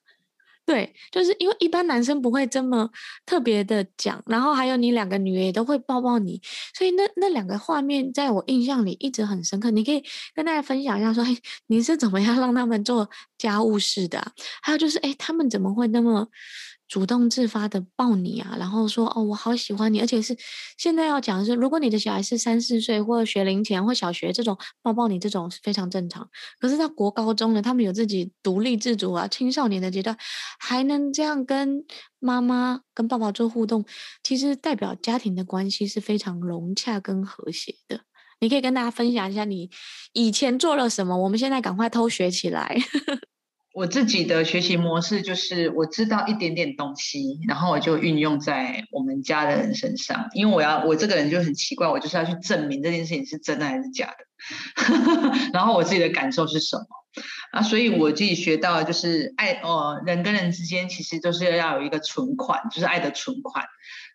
[0.65, 2.89] 对，就是因为一般男生不会这么
[3.25, 6.41] 特别的讲，然后还有你两个女儿也都会抱抱你，
[6.73, 9.69] 所以那那两个画面在我印象里一直很深刻。
[9.71, 10.01] 你可以
[10.33, 14.31] 跟大家分享一下说，说，哎，你是怎么样让他们做家务事的啊？
[14.62, 16.29] 还有就是，哎，他们怎么会那么？
[16.93, 20.38] 主动自发的抱你啊，然后说哦，我好喜欢你，而且是
[20.77, 26.29] 现在要讲的是，如果你的小孩是三四岁或者学龄前或小学这种抱抱你这种是非常正常。
[26.60, 30.15] 可是到国高中了，他们有自己独立自主啊，青少年的阶段
[30.60, 31.84] 还能这样跟
[32.19, 33.84] 妈妈跟爸爸做互动，
[34.21, 38.01] 其实代表家庭的关系是非常融洽跟和谐的。
[38.39, 39.71] 你可以跟大家分享一下你
[40.12, 42.77] 以前做了什么，我们现在赶快偷学起来。
[43.73, 50.29] 我自己的学习模式就是，我知道一点点东西，然后我就运用在我们家的人身上。
[50.33, 54.15] 因为我要，我这个人就很奇怪，我就是要去证明这件事情是真的还是假的。
[55.53, 56.86] 然后我自己的感受是什么
[57.51, 57.63] 啊？
[57.63, 63.65] 所以我自己学到就是爱，哦，人跟人之间其实都是要有一个存款，就是爱的存款。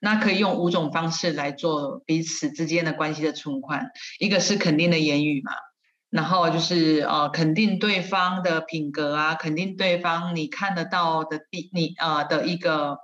[0.00, 3.90] 那可以用五种方式来做彼此之间的关系的存款，
[4.20, 5.50] 一个是肯定的言语嘛。
[6.10, 12.98] 然后就是呃，肯定对方的品格啊，肯定对方你看得到的地，你呃的一个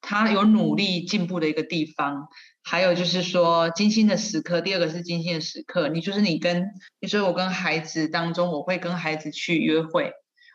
[0.00, 2.28] 他有努力进步的一个地方。
[2.64, 6.68] 还有就是说精心的时刻，第二个是精心的时刻，你就是你跟，
[7.00, 10.12] 你说我跟孩子当中，我会跟孩子去约会，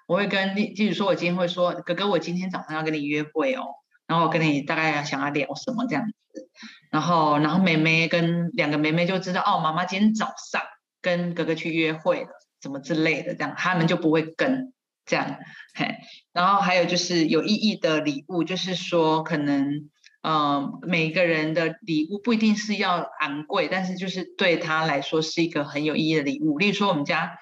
[0.07, 3.65] 我会跟，例如说我今天会说，哥哥，我今天早上要跟你约会哦，
[4.07, 6.49] 然后我跟你大概想要聊什么这样子，
[6.91, 10.61] 然后然后妹妹跟两个妹妹就知道哦，妈妈今天早上。
[11.07, 14.73] 跟哥哥去约会了，怎么之类的，这样他们就不会跟
[15.05, 15.39] 这样，
[15.73, 15.95] 嘿。
[16.33, 19.89] 然后还有就是有意义的礼物，就是说可能，
[20.21, 26.57] 嗯、呃，每个人的礼物不一定是要昂贵，但是就是对他来说是一个很有意义的礼物。
[26.57, 27.39] 例如说，我们家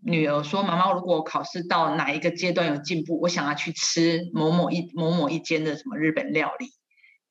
[0.00, 6.66] 女儿说：“妈妈，如果考试到哪一个阶段有进步，我想要去吃某某一某某一间的什么日本料理。”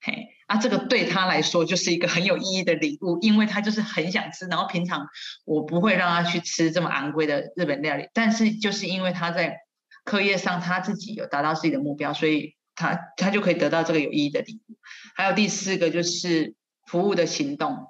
[0.04, 0.28] 嘿。
[0.52, 4.48] 啊，这个对他来说就是一个很有意义的礼物，因为他就是很想吃。
[4.48, 5.08] 然后平常
[5.46, 9.60] 我不会让他去吃这么昂贵的日本料理，但是就是因为他在
[10.04, 14.76] 课业上他自己有达到自己的目标，所以他他就可以得到这个有意义的礼物。
[15.16, 16.54] 还有第四个就是
[16.86, 17.88] 服务的行动，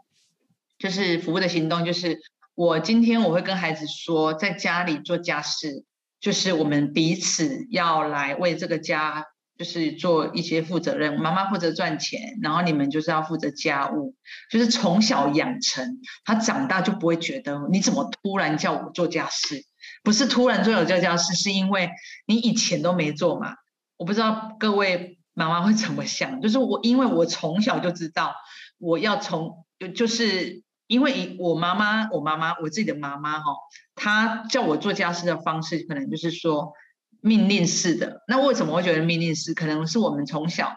[0.77, 2.19] 就是服务的行动，就是
[2.53, 5.83] 我今天我会跟孩子说，在家里做家事，
[6.19, 9.25] 就是我们彼此要来为这个家。
[9.61, 14.15] 就是做一些负责任，妈妈负责赚钱，然后你们就是要负责家务，
[14.49, 19.63] 就是从小养成，他长大就不会觉得你怎么突然叫我做家事，
[20.03, 21.91] 不是突然做我做家事，是因为
[22.25, 23.53] 你以前都没做嘛。
[23.97, 28.33] 我不知道各位妈妈会怎么想，就是我因为我从小就知道
[28.79, 33.53] 我要从就就是因为我妈妈，我妈妈我自己的妈妈哈，
[33.93, 36.73] 她叫我做家事的方式可能就是说。
[37.21, 39.53] 命令式的，那为什么会觉得命令式？
[39.53, 40.73] 可能是我们从小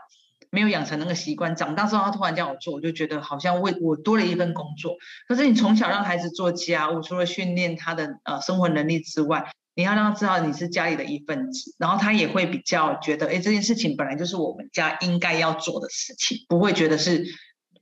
[0.51, 4.95] 没有养成那个习惯，长大之后他突然叫我做，我就觉得好像为我多了一份工作。
[5.27, 17.25] 可是你从小让孩子做家务，除了训练他的呃生活能力之外，你要让他知道你是家里的一份子，然后他也会比较觉得，哎，这件事情本来就是我们家应该要做的事情，不会觉得是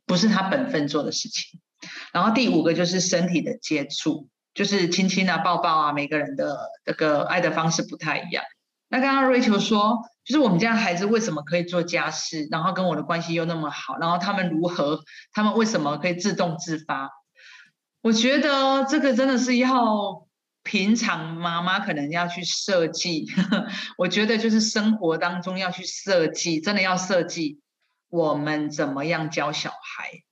[0.07, 1.61] 不是他本分做的事情。
[2.13, 4.29] 然后第五个就是身体的接触。
[4.55, 8.45] 就是亲亲啊、抱抱啊，每个人的这个爱的方式不太一样。
[8.89, 17.11] 那刚刚瑞秋说，就是我们家孩子为什么可以做家事，然后跟我的关系又那么好，然后他们如何，他们为什么可以自动自发？
[18.03, 20.27] 我觉得这个真的是要
[20.63, 23.27] 平常妈妈可能要去设计。
[23.97, 27.61] 我觉得就是生活当中要去设计，真的要设计
[28.11, 30.23] 我们怎么样教小孩，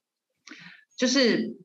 [0.99, 1.57] 就是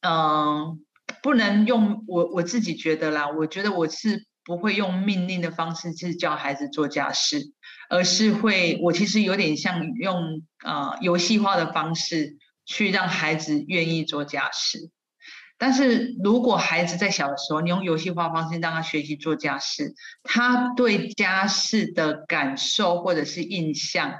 [0.00, 0.80] 嗯、
[1.22, 4.26] 不能用我我自己觉得啦，我觉得我是。
[4.46, 7.50] 不会用命令的方式去教孩子做家事，
[7.90, 14.88] 而是会，我其实有点像用呃游戏化的方式去让孩子愿意做家事。
[15.58, 24.14] 但是如果孩子在小的时候，你用游戏化方式让他学习做家事，他对家事的感受或者是印象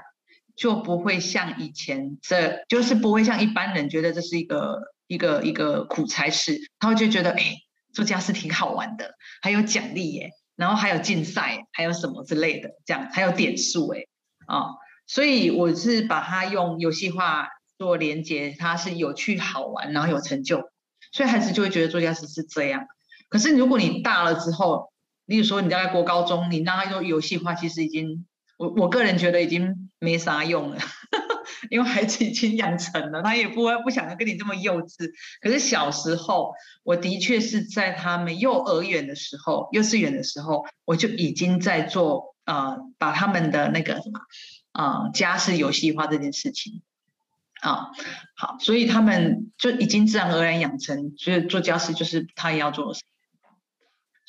[0.57, 7.57] 就不会像以前这，就是不会像一般人觉得这是一个一个一个苦差事，他会就觉得哎。
[7.93, 14.01] 做家事挺好玩的，还有奖励耶，然后还有竞赛，还有什么之类的，这样还有点数哎，
[14.45, 14.75] 啊、
[15.07, 17.47] 所以我是把它用游戏化
[17.79, 20.69] 做连接，它是有趣好玩，然后有成就，
[21.11, 22.85] 所以孩子就会觉得做家事是这样。
[23.29, 24.91] 可是如果你大了之后，
[25.25, 28.27] 例如说你大概国高中，你让他用游戏化，其实已经
[28.59, 30.77] 我我个人觉得已经没啥用了。
[31.69, 35.11] 因为孩子已经养成了，他也不会不想要跟你这么幼稚。
[35.41, 36.53] 可是小时候，
[36.83, 44.19] 我的确是在他们幼儿园的时候、幼稚园的时候，我就已经在做呃，把他们的那个什么
[44.73, 46.81] 呃家事游戏化这件事情
[47.59, 47.89] 啊、
[48.35, 53.01] 好，所以他们就已经自然而然养成，所以做家事就是他也要做的事。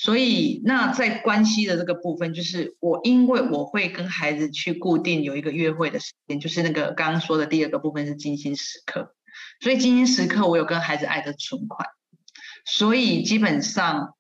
[0.01, 9.17] 所以，那在关系的这个部分，就是我因为我会跟孩子去固定有一个约会的时间，就是那个刚刚说的第二个部分是精心时刻。
[9.61, 11.89] 所以精心时刻，我有跟孩子爱的存款。
[12.65, 14.15] 所以基本上，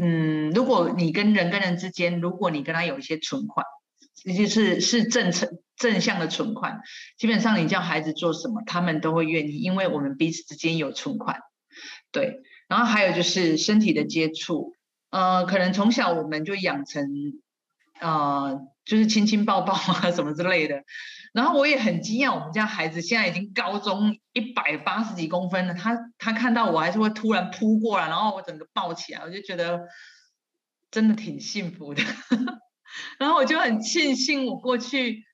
[0.00, 3.66] 嗯，如果你跟人跟人之间，如果你跟他有一些存款，
[4.24, 6.82] 也就是是正正正向的存款，
[7.18, 11.40] 基本上你叫孩子做什么，他们都会愿意，因为我们彼此之间有存款。
[12.12, 14.76] 对，然后还有就是身体的接触。
[15.10, 17.04] 呃，可能从小我们就养成，
[18.00, 20.84] 呃，就是亲亲抱抱啊什么之类的。
[21.32, 29.88] 然后我也很惊讶，我们家孩子现在已经高中一百八十几公分了，他他看到我还是会突然扑过来，然后我整个抱起来，我就觉得
[30.90, 32.02] 真的挺幸福的。
[33.18, 35.24] 然后我就很庆幸，我过去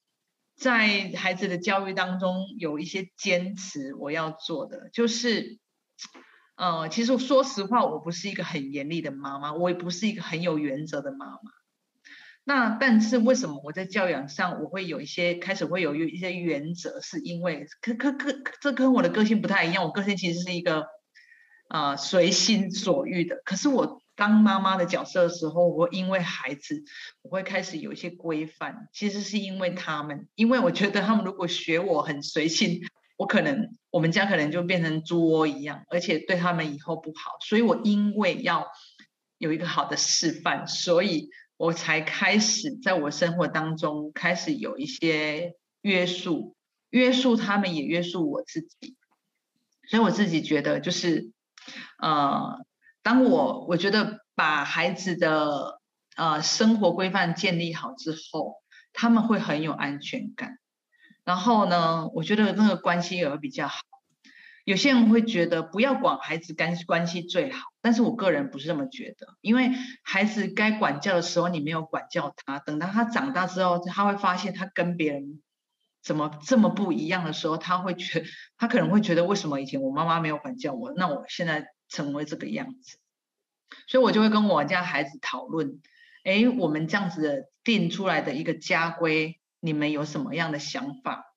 [0.56, 5.58] 在孩子的教育当中有一些坚持，我要做的就是。
[6.56, 11.40] 呃，其实说实话，我不是一个很严厉的妈妈，我也不是一个很有原则的妈妈。
[12.44, 17.00] 那但是为什么我在教养上我会有一些开始会有一些原则？
[17.02, 19.84] 是因为可可可这跟我的个性不太一样。
[19.84, 20.86] 我个性其实是一个
[21.68, 23.42] 啊、随心所欲的。
[23.44, 26.84] 可是我当妈妈的角色的时候，我因为孩子，
[27.20, 28.88] 我会开始有一些规范。
[28.94, 32.80] 其实是因为他们，因为我觉得他们如果学我很随性。
[33.16, 38.68] 我可能，我们家可能就变成猪窝一样，而且对他们以后不好，所以我因为要
[39.38, 46.56] 有一个好的示范，所以我才开始在我生活当中开始有一些约束，
[46.90, 48.96] 约束他们也约束我自己，
[49.88, 51.30] 所以我自己觉得就是，
[51.98, 52.64] 呃，
[53.02, 55.80] 当我我觉得把孩子的
[56.16, 58.56] 呃生活规范建立好之后，
[58.92, 60.58] 他们会很有安全感。
[61.26, 63.80] 然后呢，我觉得那个关系也会比较好。
[64.64, 69.72] 有些人会觉得不要管孩子干关系最好，但是我个人不是这么觉得，因为
[70.04, 75.42] 孩子该管教的时候你没有管教他，等到他长大之后，他会发现他跟别人
[76.00, 78.24] 怎么这么不一样的时候，他会觉
[78.56, 82.98] 他可能会觉得为什么以前我妈妈没有管教我，那我现在成为这个样子，
[83.88, 85.80] 所以我就会跟我家孩子讨论，
[86.22, 89.40] 哎，我们这样子定出来的一个家规。
[89.66, 91.34] 你们有什么样的想法？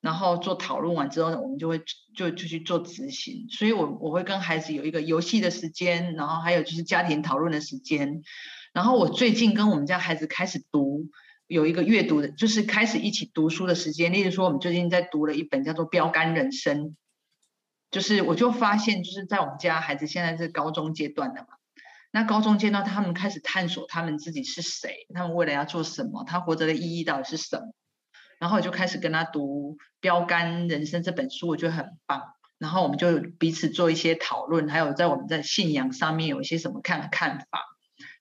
[0.00, 1.82] 然后做讨论完之后呢，我们就会
[2.14, 3.46] 就就去做执行。
[3.50, 8.22] 所以我，我我会跟孩子有一个游戏的时间，然后还有就是家庭讨论的时间。
[8.72, 11.08] 然后我最近跟我们家孩子开始读，
[11.46, 14.12] 有一个阅读的，就是开始一起读书的时间。
[14.12, 16.90] 例如说，我们最近在读了一本叫做《标杆人生》，
[17.90, 21.48] 就是我就发现，就是在我们家孩子现在是高中阶段的嘛。
[22.14, 27.74] 那高中阶段，他们开始探索他们自己是谁，他们未来要做什么，他活着的意义到底是什么？
[28.38, 32.22] 然后我就开始跟他读《标杆人生》这本书，我觉得很棒。
[32.58, 37.64] 然后我们就彼此做一些讨论，还有在我们在信仰上面有一些什么看看法，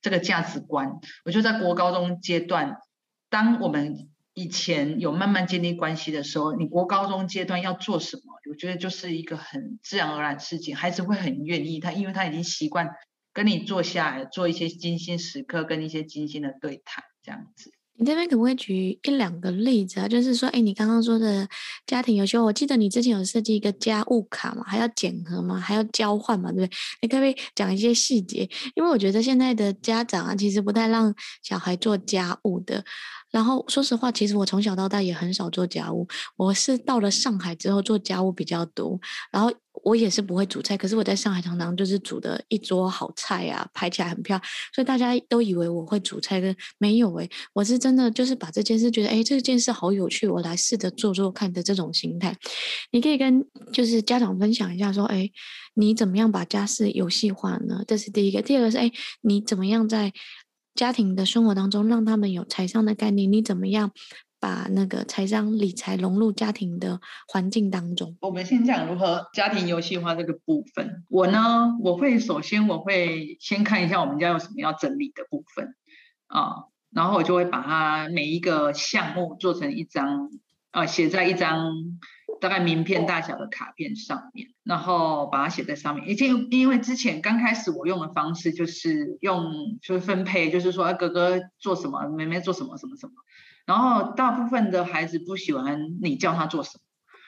[0.01, 0.93] 这个价值观。
[1.23, 2.77] 我就在国高中阶段，
[3.29, 8.33] 当我们以前有慢慢建立关系的时候，你国高中阶段要做什么？
[8.49, 12.89] 我觉得就是一个很自然而然的事情，孩子会很愿意，他因为他已经习惯。
[13.33, 17.71] 跟你坐下来做一些精心时刻，跟一些精心的对谈，这样子。
[17.95, 20.07] 你这边可不可以举一两个例子啊？
[20.07, 21.47] 就是说，哎，你刚刚说的
[21.85, 26.77] 家庭游戏，我记得你之前有设计一个家务卡嘛，还要检核嘛，还要交换嘛，对不对？
[27.01, 28.49] 你可不可以讲一些细节？
[28.75, 31.13] 因为我觉得现在的家长啊，其实不太让
[31.43, 32.83] 小孩做家务的。
[33.33, 36.07] 然后说实话，其实我从小到大也很少做家务。
[36.37, 38.99] 我是到了上海之后做家务比较多。
[39.31, 39.51] 然后
[39.83, 44.43] 我也是不会煮菜，可是我在上海常常就是煮的一桌好菜啊，拍起来很漂亮。
[44.71, 52.37] 所以大家都以为我会煮菜，跟没有诶，我是真的就是把这件事觉得诶，这件事好有趣，我来试着做做看的这种心态。
[52.91, 55.31] 你可以跟就是家长分享一下，说诶，
[55.73, 57.83] 你怎么样把家事游戏化呢？
[57.87, 58.43] 这是第一个。
[58.43, 60.13] 第二个是诶，你怎么样在
[60.75, 63.91] 家庭的生活当中，让他们有财商的概念，你怎么样
[64.39, 68.17] 把那个财商理财融入家庭的环境当中？
[68.21, 71.03] 我们先讲如何家庭游戏化这个部分。
[71.09, 75.75] 我呢，我会首先我会先看一下我们家有什么要整理的部分
[76.27, 80.29] 啊，然后我就会把它每一个项目做成一张，
[80.71, 81.71] 呃，写在一张。
[82.43, 86.09] 大概名片大小的卡片上面，然后把它写在上面。
[86.09, 93.13] 已经因为之前刚开始我用的方式就是用就是分配，就是说哥哥做什么，妹妹做什么什么什么。
[93.65, 96.81] 然后大部分的孩子不喜欢你叫他做什么，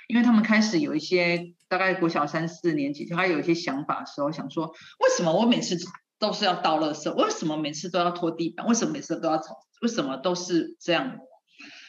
[0.09, 4.67] 因为他们开始有一些大概国小三四年级，他有一些想法的时候，想说
[4.99, 5.77] 为什么我每次
[6.19, 7.09] 都是要倒垃圾？
[7.15, 8.67] 为什么每次都要拖地板？
[8.67, 9.59] 为什么每次都要吵？
[9.81, 11.19] 为什么都是这样？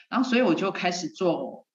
[0.09, 1.67] 然后所以我就开始做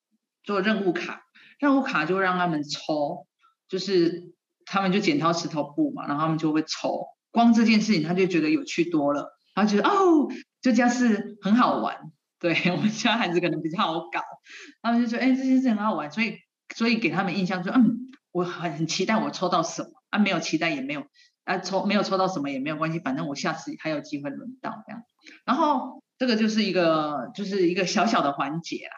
[0.46, 1.24] 做任务卡。
[1.62, 3.28] 任务卡就让他们抽，
[3.70, 4.34] 就是
[4.66, 7.06] 他们就剪刀石头布嘛，然后他们就会抽。
[7.30, 10.28] 光这件事情他就觉得有趣多了，他觉得哦，
[10.60, 12.12] 这件事很好玩。
[12.40, 14.22] 对， 我们家孩子可能比较好搞，
[14.82, 16.40] 他们就说哎，这件事很好玩，所以
[16.76, 21.04] 所以给他们印象说嗯，我很很期待我抽到什么啊，没有期待也没有
[21.44, 25.04] 啊，抽没有抽到什么也没有关系，反正我下次还有机会轮到这样。
[25.46, 28.96] 然后这个就是一个就是一个小小的环节啦，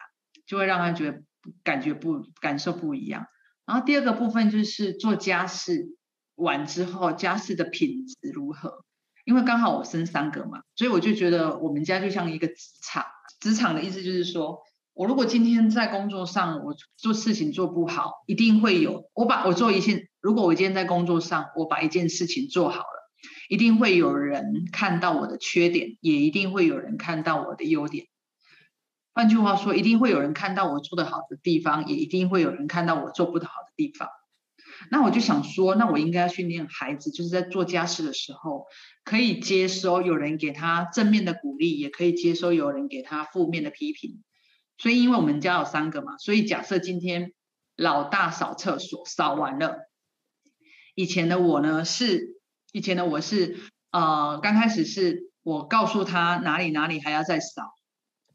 [0.47, 1.21] 就会让他觉得。
[1.63, 3.27] 感觉不感受不一样，
[3.65, 5.95] 然后第二个部分就是做家事
[6.35, 8.83] 完之后，家事的品质如何？
[9.25, 13.05] 因为刚好我生三个嘛，所以我就觉得我们家就像一个职场。
[13.39, 14.59] 职场的意思就是说，
[14.93, 23.11] 我如果今天在工作上我做事情做不好，一定会有我把我做一件，如果我今天在工作上我把一件事情做好了，
[23.49, 28.07] 一定会有人看到我的缺点，也一定会有人看到我的优点。
[29.13, 34.09] 换句话说，一定会有人看到我做的好的地方，也一定会有人看到我做不好的地方。
[34.89, 38.65] 那我就想说，那我应该要训练孩子，就是在做家事的时候，
[39.03, 44.23] 可以接收有人给他正面的鼓励，也可以接收有人给他负面的批评。
[44.77, 47.33] 所以，因为我们家有三个嘛，所以假设今天
[47.77, 49.77] 老大扫厕所扫完了，
[50.95, 52.39] 以前的我呢是，
[52.71, 53.59] 以前的我是，
[53.91, 57.75] 呃，刚开始是我告诉他哪里哪里还要再扫。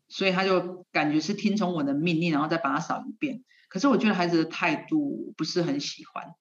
[0.08, 3.44] 所以他就感觉是听从我的命令，然后再把它扫一遍。
[3.68, 6.34] 可是我觉得孩子的态度不是很喜欢，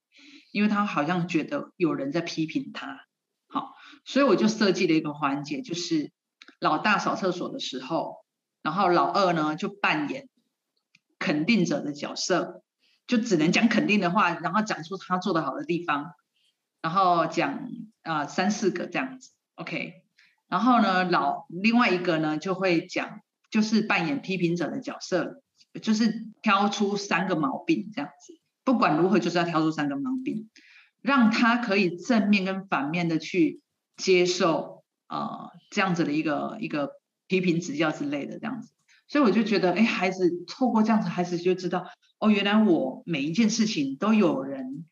[0.52, 3.06] 因为他好像觉得有人在批评他。
[3.48, 3.74] 好，
[4.06, 6.14] 所以我就设计了一个环节，就是
[6.62, 8.16] 老大扫厕所的时候，
[8.62, 10.30] 然后老二呢就扮演
[11.20, 12.64] 肯定者的角色，
[13.06, 16.14] 就只能讲肯定的话，然后讲出他做得好的地方，
[16.82, 17.70] 然后讲
[18.04, 20.04] 啊、呃、三四个这样子，OK。
[20.48, 23.20] 然后呢，老另外一个呢就会讲。
[23.50, 25.42] 就是扮演批评者的角色，
[25.82, 28.40] 就是挑出三个毛病这样子。
[28.64, 30.50] 不管如何，就是要挑出三个毛病，
[31.02, 33.62] 让他可以正面跟反面的去
[33.96, 36.92] 接受呃这样子的一个一个
[37.28, 38.72] 批评指教之类的这样子。
[39.08, 41.88] 所以我就觉得，哎，孩子透过这样子，孩子就知道
[42.20, 44.86] 哦，原来我每一件事情都有人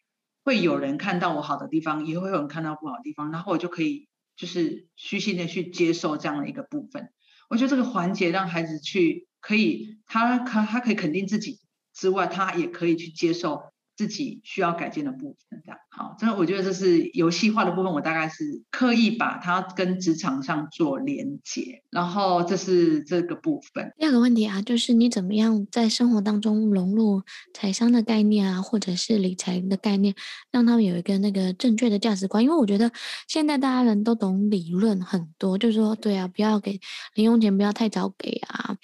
[0.45, 7.11] 会有人看到我好的地方，也会有人看到不好的地方，然后我就可以就是虚心的去接受这样的一个部分。
[7.49, 11.59] 我觉得这个环节让孩子去可以，他他他可以肯定自己
[11.93, 13.61] 之外，他也可以去接受
[13.95, 15.61] 自己需要改进的部分。
[15.63, 17.91] 这样好，这我觉得这是游戏化的部分。
[17.91, 23.93] 我大概是刻意把它跟职场上做连接，然后这是这个部分。
[23.97, 27.23] 第二个问题啊，就是你怎么样在生活当中融入
[27.53, 30.13] 财商的概念啊，或者是理财的概念，
[30.51, 32.43] 让他们有一个那个正确的价值观。
[32.43, 32.91] 因为我觉得
[33.27, 36.79] 现在大家人都懂理论很多，就是说对啊，不要给
[37.13, 38.75] 零用钱，不要太早给啊，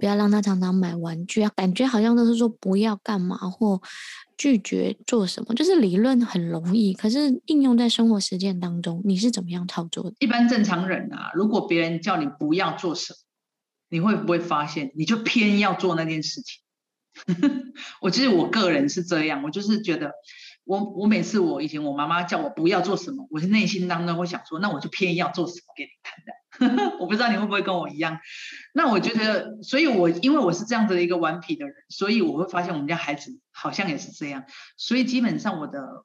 [0.00, 3.82] 不要让他常常买玩具啊，感觉好像都是说不要干嘛或。
[4.36, 10.16] 拒绝做什么，就是理论很容易，可是应用在生活实践当中，你是怎么样操作的？
[10.18, 13.16] 一般正常人啊，如果别人叫你不要做什么，
[13.88, 16.62] 你会不会发现你就偏要做那件事情？
[18.02, 20.12] 我其实我个人是这样，我就是觉得
[20.64, 25.90] 我，我每次我以前我妈妈叫我不要做什么，我是内心当中会想说，那我就偏要做什么给你。
[27.00, 28.18] 我不知道你会不会跟我一样。
[28.72, 34.44] 那我觉得，所以我因为我是这样子的一个顽皮的人，所以我会发现我们家孩子好像也是这样。
[34.76, 36.04] 所以基本上我的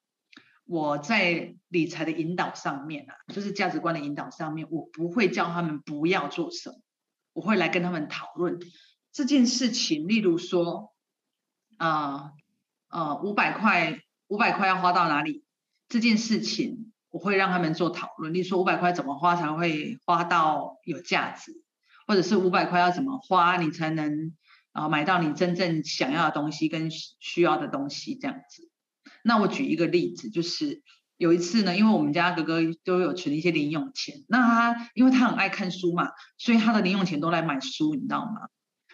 [0.66, 6.76] 我在理财的引导上面啊，就是价值观的引导上面，我不会叫他们不要做什么，
[7.34, 8.60] 我会来跟他们讨论
[9.12, 10.08] 这件事情。
[10.08, 10.94] 例如说，
[11.78, 12.32] 啊
[12.90, 15.44] 呃五百块，五百块要花到哪里？
[15.90, 16.91] 这件事情。
[17.12, 21.52] 我会让他们做讨论，例如说五百块怎么花才会花到有价值，
[22.08, 24.34] 或者是五百块要怎么花你才能
[24.72, 28.70] 啊买到你真正想要的东西跟需要的东西这样子。
[29.24, 30.82] 那我举一个例子，就是
[31.18, 38.48] 有一次呢，因为我们家哥哥都有存一些零用钱，那他因为他很爱看书嘛，所以他的零用钱都来买书，你知道吗？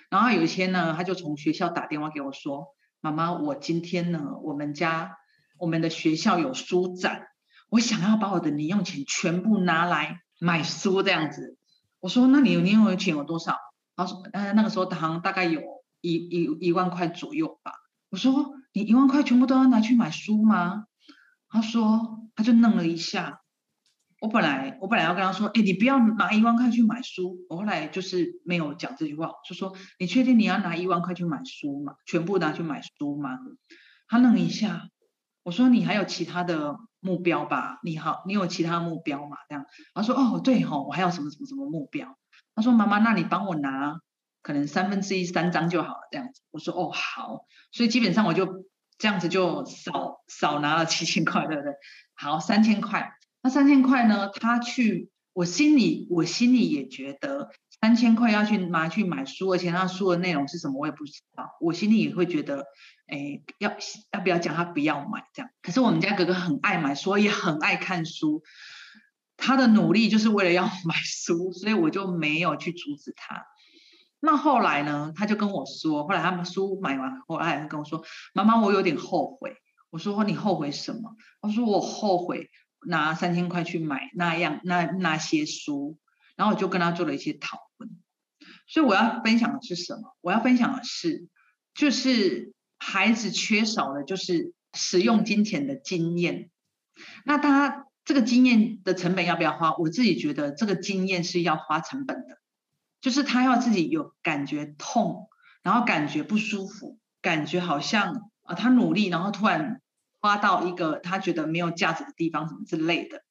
[0.09, 5.17] 然后有一天呢，他就从学校打电话给我说：“妈妈，我今天呢，我们家
[5.59, 7.27] 我们的学校有书展。”
[7.69, 11.57] 我想要把我的零用钱全部拿来买书这样子，
[11.99, 13.57] 我说，那你有零用钱有多少？
[13.95, 15.61] 他说，呃，那个时候好像大概有
[16.01, 17.73] 一一一万块左右吧。
[18.09, 20.85] 我说，你一万块全部都要拿去买书吗？
[21.49, 23.41] 他说，他就愣了一下。
[24.19, 27.37] 我本来我本来要跟他说，哎，你不要拿一万块去买书。
[27.49, 31.95] 我后来就是没有讲这句话，就说，你确定你要拿一万块去买书吗？
[32.05, 33.37] 全部拿去买书吗？
[34.07, 34.89] 他愣了一下。
[35.47, 37.79] 我说，你还有其他的目标吧？
[37.81, 39.37] 你好，你有其他目标吗？
[39.47, 42.17] 这样，他说哦，对吼、我还有什么什么什么目标？
[42.53, 44.01] 他说妈妈，那你帮我拿
[44.41, 46.41] 可能三分之一三张就好了，这样子。
[46.51, 48.65] 我说哦好，所以基本上我就
[48.97, 51.71] 这样子就少少拿了七千块，对不对？
[52.13, 53.13] 好，三千块。
[53.41, 54.27] 那三千块呢？
[54.27, 57.51] 他去，我心里我心里也觉得。
[57.79, 62.65] 三千块要去拿去买书，而且他书的内容是什么我也不知道，我心里也会觉得，
[63.05, 63.71] 哎，要
[64.11, 65.51] 要不要讲他不要买这样？
[65.61, 68.41] 可是我们家哥哥很爱买书，也很爱看书，
[69.37, 73.45] 他的努力就是为了要 买书，所以我就没有去阻止他。
[74.19, 79.53] 那后来呢，他就跟我说，后来他们书买完，后来他跟我说，妈妈，我有点后悔。
[79.91, 81.15] 我说你后悔什么？
[81.41, 82.49] 他说我后悔
[82.85, 85.97] 拿三千块去买那样那那些书。
[86.35, 87.89] 然后我就跟他做了一些讨论，
[88.67, 90.15] 所以我要分享的是什么？
[90.21, 91.27] 我要分享的是，
[91.73, 96.51] 就是孩子缺少的就是使用金钱的经验。
[97.25, 99.75] 那他这个经验的成本要不要花？
[99.77, 102.37] 我自己觉得这个经验是要花成本的，
[103.01, 105.29] 就是他要自己有感觉痛，
[105.63, 109.81] 然后感觉不舒服，感觉好像啊他努力，然后突然
[110.27, 113.23] 花到一个他觉得没有价值的地方，什么之类的。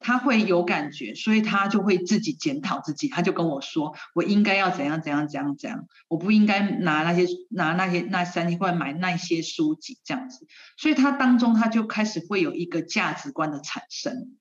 [0.00, 3.08] 他会有感觉，所以他就会自己检讨自己。
[3.08, 14.36] 他就跟我说：“我应该要怎样怎样怎样怎样，我不应该拿那些拿那些那三千块买那些书籍这样子。”所以他当中他就开始会有一个价值观的产生。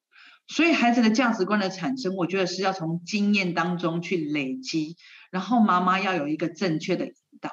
[0.48, 4.98] 所以孩子的价值观的产生，我觉得是要从经验当中去累积，
[5.32, 7.52] 然后妈妈要有一个正确的引导。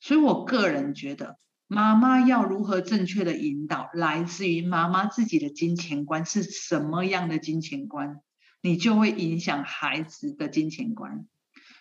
[0.00, 1.38] 所以我个人觉得。
[1.70, 8.20] 妈妈要如何正确的引导，来自于妈妈自己的金钱观是什么样的金钱观，
[8.62, 11.26] 你就会影响孩子的金钱观。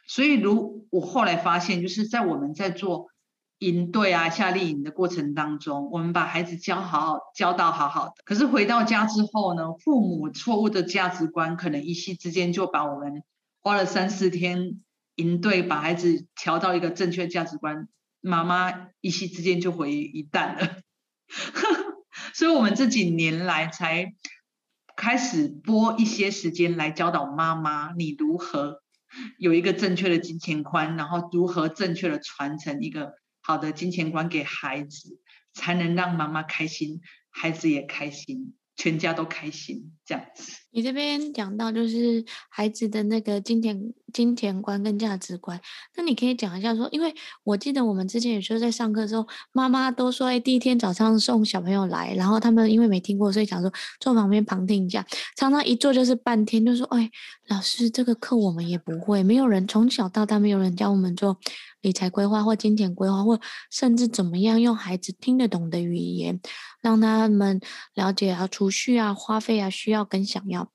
[0.06, 3.08] 所以，如我后来发现，就是在我们在做
[3.60, 13.24] 营队啊、夏令营的过程当中，我们把孩子教好，教到好好的，可是回到家之后呢，父母错误的价值观，可能一夕之间就把我们
[13.62, 14.82] 花了三四天
[15.16, 17.88] 营队，把孩子调到一个正确价值观。
[18.22, 20.82] 妈妈一夕之间就毁于一旦了，
[22.34, 24.14] 所以我们这几年来才
[24.96, 28.82] 开始拨一些时间来教导妈妈，你如何
[29.38, 35.20] 有一个正确的金钱观，然后如何正确的传承一个好的金钱观给孩子，
[35.54, 38.56] 才能让妈妈开心，孩子也开心。
[38.80, 40.52] 全家都开心，这样子。
[40.70, 45.60] 你这边讲到就是孩子的那个金钱金钱观跟价值观，
[45.96, 55.06] 那你可以讲一下说，因为我记得我们之前有时候在上课的时候，妈妈都说，哎，第一天早上送小朋友来，然后他们因为没听过，所以想说坐旁边旁听一下，
[55.36, 57.10] 常常一坐就是半天，就说，哎，
[57.48, 61.38] 老师这个课我们也不会，没有人从小到大没有人教我们做
[61.82, 63.40] 理财规划或金钱规划，或
[63.70, 66.40] 甚至怎么样用孩子听得懂的语言，
[66.82, 67.60] 让他们
[67.94, 70.72] 了解啊储蓄啊花费啊需要跟想要。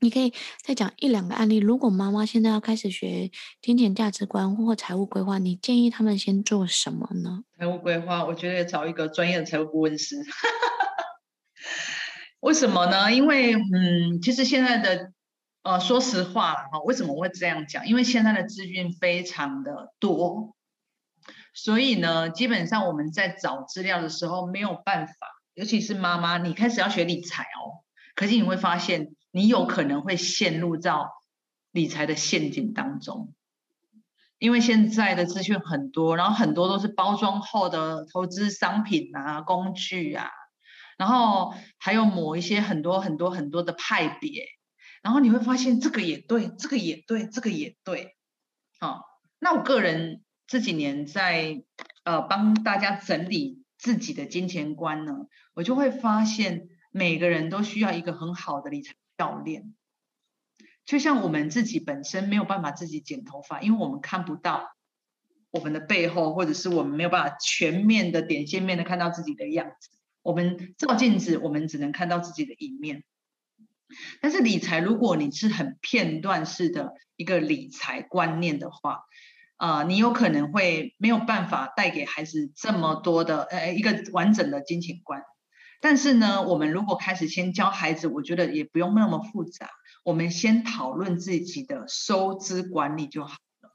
[0.00, 0.32] 你可以
[0.62, 1.58] 再讲一两个案例。
[1.58, 3.30] 如果妈妈现在要开始学
[3.62, 7.44] 金钱价值观或财务规划，你建议他们先做什么呢？
[7.58, 10.16] 财务规划，我觉得找一个专业的财务顾问师。
[12.40, 13.12] 为什么呢？
[13.12, 15.12] 因为嗯，其实现在的。
[15.62, 17.86] 呃，说实话哈，为什么会这样讲？
[17.86, 20.56] 因为现在的资讯非常的多，
[21.52, 25.14] 所以呢，基本上我们在找资料的时候没有办法，
[25.52, 27.84] 尤其是妈妈，你开始要学理财哦，
[28.14, 31.10] 可是你会发现，你有可能会陷入到
[31.70, 33.34] 理财的陷阱当中。
[34.38, 40.30] 因为现在的资讯很多，然后很多都是包装后的投资商品啊、工具啊，
[40.96, 44.46] 然后还有某一些很多很多很多的派别，
[45.02, 48.16] 然后你会发现这个也对，这个也对，这个也对。
[48.78, 49.02] 好，
[49.38, 51.62] 那我个人这几年在
[52.04, 55.12] 呃帮大家整理自己的金钱观呢，
[55.52, 59.74] 我就会发现每个人都需要一个很好的理财教练。
[60.86, 64.74] 就像我们自己本身没有办法自己剪头发，因为我们看不到
[65.50, 69.90] 我们的背后，或者是我们没有办法全面的点线面的看到自己的样子。
[70.22, 73.04] 我们照镜子，我们只能看到自己的一面。
[74.22, 79.02] 但是理财，如果你是很片段式的一个理财观念的话，
[79.58, 85.22] 呃，你有可能会没有办法带给孩子这么多的呃一个完整的金钱观。
[85.80, 89.68] 但是呢，我们如果开始先教孩子，我觉得也不用那么复杂。
[90.04, 93.70] 我们先讨论自己的收支管理就好了，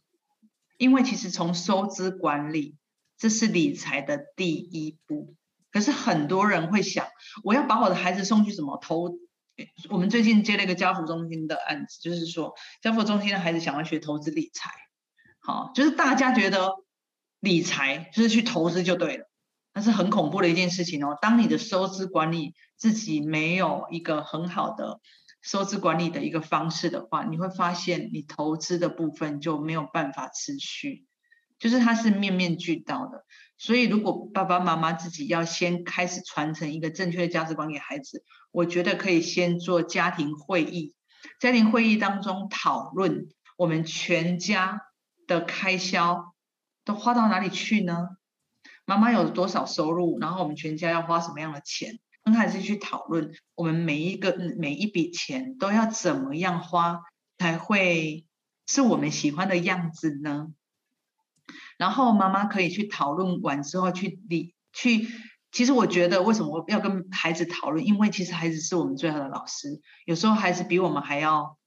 [0.77, 2.77] 因为其实从收支管理，
[3.17, 5.35] 这是理财的第一步。
[5.71, 7.07] 可是很多人会想，
[7.43, 9.17] 我要把我的孩子送去什么投？
[9.89, 14.71] 我们最近接了一个家扶中心的案子，就是说家扶中心的孩子想要学投资理财，
[15.39, 16.71] 好，就是大家觉得
[17.39, 19.29] 理财就是去投资就对了，
[19.75, 21.15] 那是很恐怖的一件事情哦。
[21.21, 24.99] 当你的收支管理自己没有一个很好的。
[25.41, 31.05] 收支管理的一个方式的话，你会发现你投资的部分就没有办法持续，
[31.59, 33.23] 就是它是面面俱到的。
[33.55, 40.95] 所以，如果爸爸妈妈自己要先开始传承一个正确的价值观给孩子，我觉得可以先做家庭会议，
[41.39, 44.81] 家庭会议当中讨论我们全家
[45.27, 46.33] 的开销
[46.85, 48.07] 都花到哪里去呢？
[48.85, 50.19] 妈妈有多少收入？
[50.19, 51.99] 然后我们全家要花什么样的钱？
[52.23, 57.01] 跟孩子去讨论，我们每一个每一笔钱都要怎么样花
[57.37, 58.25] 才会
[58.65, 60.47] 是我们喜欢的样子呢？
[61.77, 65.07] 然后妈妈可以去讨论完之后去理去，
[65.51, 67.85] 其实我觉得为什么我要跟孩子讨论？
[67.85, 71.57] 因为其实孩子是我们最好的老师，有时候孩子比我们还要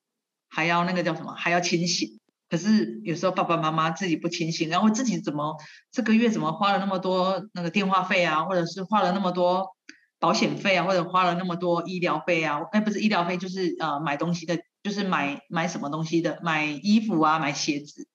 [0.49, 2.18] 还要那个叫什么还要清醒，
[2.49, 5.57] 可是有时候爸爸妈妈自己不清醒，然后自己怎么
[5.92, 9.74] 这个月怎么花了那么多那个电话费啊，或者是花了那么多。
[10.20, 18.09] 保险费啊，或者花了那么多医疗费啊，哎，不是医疗费，就是呃买东西的，就是买买什么东西的，买衣服啊，买鞋子，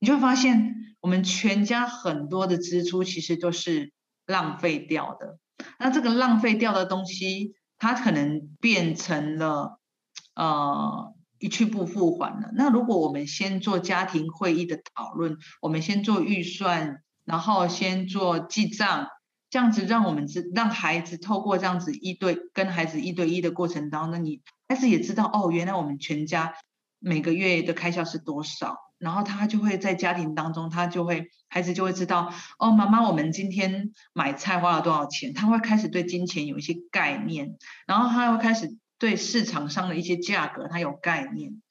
[0.00, 3.92] 你就会发现我们全家很多的支出其实都是
[4.26, 5.38] 浪费掉的。
[5.78, 9.78] 那这个浪费掉的东西，它可能变成了
[10.34, 12.50] 呃一去不复还了。
[12.54, 19.08] 那如果我们先做家庭会议的讨论，我们先做预算，然后先做记账。
[19.48, 26.52] 这样子让我们知，让孩子透过这样子一对跟孩子一对一的过程当中，你孩子也知道哦，原来我们全家
[26.98, 37.56] 每个月的开销是多少，然后他就会在家庭当中，他就会孩子就会知道哦，妈妈，我们今天买菜花了多少钱，他会开始对金钱有一些概念，
[37.86, 41.62] 然后他会开始对市场上的一些价格他有概念，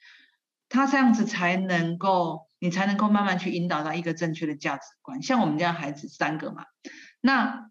[0.69, 5.21] 他这样子才能够，你才能够慢慢去引导到一个正确的价值观。
[5.21, 6.65] 像我们家孩子三个嘛。
[7.21, 7.69] 那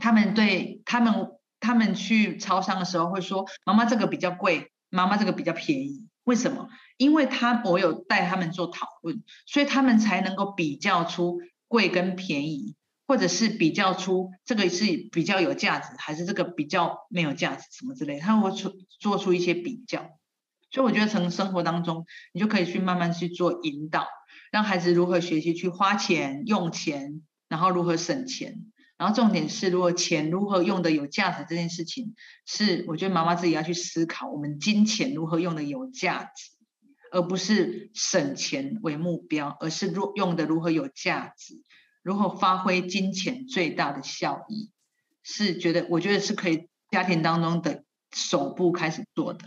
[0.00, 1.28] 他们对他们
[1.60, 6.68] 他们去超商的时候会说：“妈妈这个比较贵，妈妈这个比较便宜。”为什么？
[6.96, 12.76] 因为他我有带他们做讨论，所以他们才能够比较出贵跟便宜，
[13.08, 20.10] 或者是比较出这个是比较有价值，还是这个比较没有价值什么之类的，他会出做出一些比较。
[20.70, 22.04] 所以我觉得从生活当中，
[22.34, 24.06] 你就可以去慢慢去做引导，
[24.52, 28.66] 让孩子如何学习去花钱、用钱，然后如何省钱。
[28.98, 36.50] 然后重点是，如果钱如何用的有价值这件事情，是我觉得妈妈自己要去思考，我们金钱如何用的有价值，
[37.10, 41.62] 而不是省钱为目标，而是如用的如何有价值，
[42.08, 44.70] 如何发挥金钱最大的效益，
[45.22, 47.84] 是觉得我觉得是可以家庭当中的
[48.14, 49.40] 首步开始做的。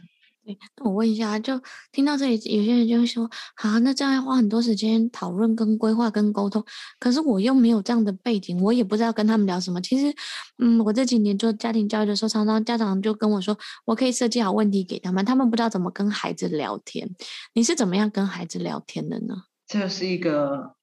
[0.46, 1.60] 对，那我问一下，就
[1.92, 6.64] 听到这里，有些人就会说，啊，那这样要花很多时间讨论、跟规划、跟沟通，
[7.00, 9.82] 可是我又没有这样的背景，我也不知道跟他们聊什么。
[9.82, 10.16] 其实，
[10.60, 17.10] 嗯，我这几年做家庭教育的时候，常常家长就跟我说，我可以设计好问题给他们，他们不知道怎么跟孩子聊天。
[17.56, 19.46] 你是怎么样跟孩子聊天的呢？
[19.68, 20.76] 这是一个，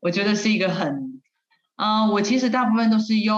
[0.00, 1.22] 我觉得是一个很，
[1.76, 3.36] 啊、我其实大部分都是用，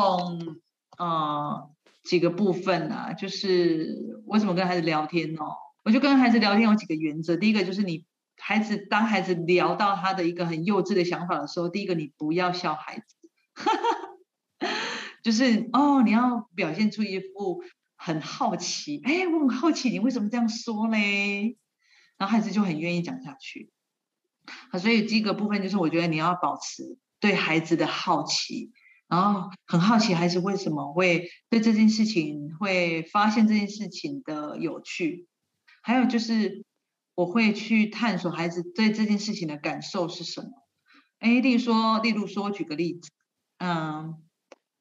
[0.99, 1.69] 呃。
[2.05, 5.41] 几个部分啊，就是为什么跟孩子聊天呢？
[5.85, 7.37] 我就跟孩子聊天有几个原则。
[7.37, 8.05] 第一个就是你
[8.37, 13.31] 孩子，当孩子聊到他的一个很幼稚的想法的时候，第一个你不要笑孩子，
[15.23, 17.63] 就是哦，你要表现出一副
[17.95, 21.57] 很好奇，哎，我很好奇你为什么这样说嘞？
[22.19, 23.71] 然后孩子就很愿意讲下去。
[24.71, 28.73] 啊，所以第一个部分就是我觉得你要保持对孩子的好奇，
[29.09, 35.29] 然后很好奇孩子为什么会对这件事情会发现这件事情的有趣，
[35.83, 36.65] 还有就是
[37.15, 40.49] 我会去探索孩子对这件事情的感受是什么。
[41.19, 43.09] 哎，例如说，例如说，举个例子，
[43.59, 44.21] 嗯，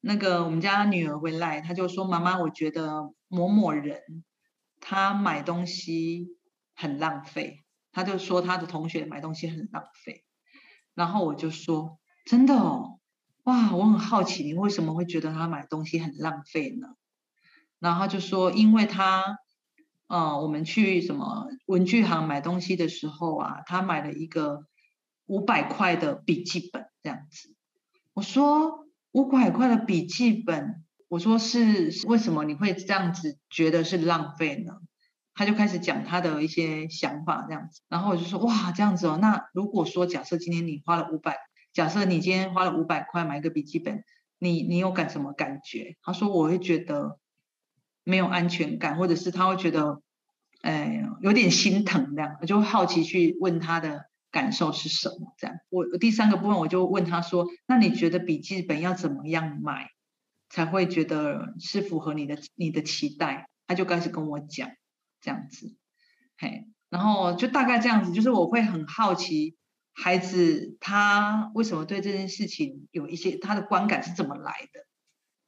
[0.00, 4.24] 那个我们家女儿回来，她就说：“妈妈，我觉得某某人
[4.80, 6.26] 他买东西
[6.74, 7.61] 很浪费。”
[7.92, 10.24] 他就说他的同学买东西很浪费，
[10.94, 12.98] 然后我就说：“真的哦，
[13.44, 16.88] 哇，我很好奇，你为什么会觉得他买东西很浪费呢？”
[17.78, 19.38] 然后就说：“因为他，
[20.08, 24.66] 嗯，我们去什么文具行买东西的时候啊，他买了一个。”
[25.26, 27.54] 五百块的笔记本这样子，
[28.12, 34.80] 我说五百块的笔记本，我说是为什么你会这样子觉得是浪费呢？
[35.34, 41.36] 他就开始讲他的一些想法这样子，然后我就说哇这样子哦，那如果说假设今天你花了五百，
[41.72, 44.04] 假设你今天花了五百块买一个笔记本，
[44.38, 45.96] 你你有感什么感觉？
[46.02, 47.18] 他说我会觉得
[48.04, 50.02] 没有安全感，或者是他会觉得
[50.62, 54.10] 哎有点心疼这样，我就好奇去问他的。
[54.32, 55.34] 感受是什么？
[55.36, 59.90] 这样，我第三个部分我就问他说：“那你觉得笔记本要怎么样买，
[60.48, 64.70] 才会觉得是符合你的你的期待？”他就开始跟我讲
[65.22, 65.74] 这样子，
[66.36, 69.56] 嘿，然后就大概这样子，就是我会很好奇
[69.94, 74.86] 孩子他为什么对这件事情有一些他的观感是怎么来的，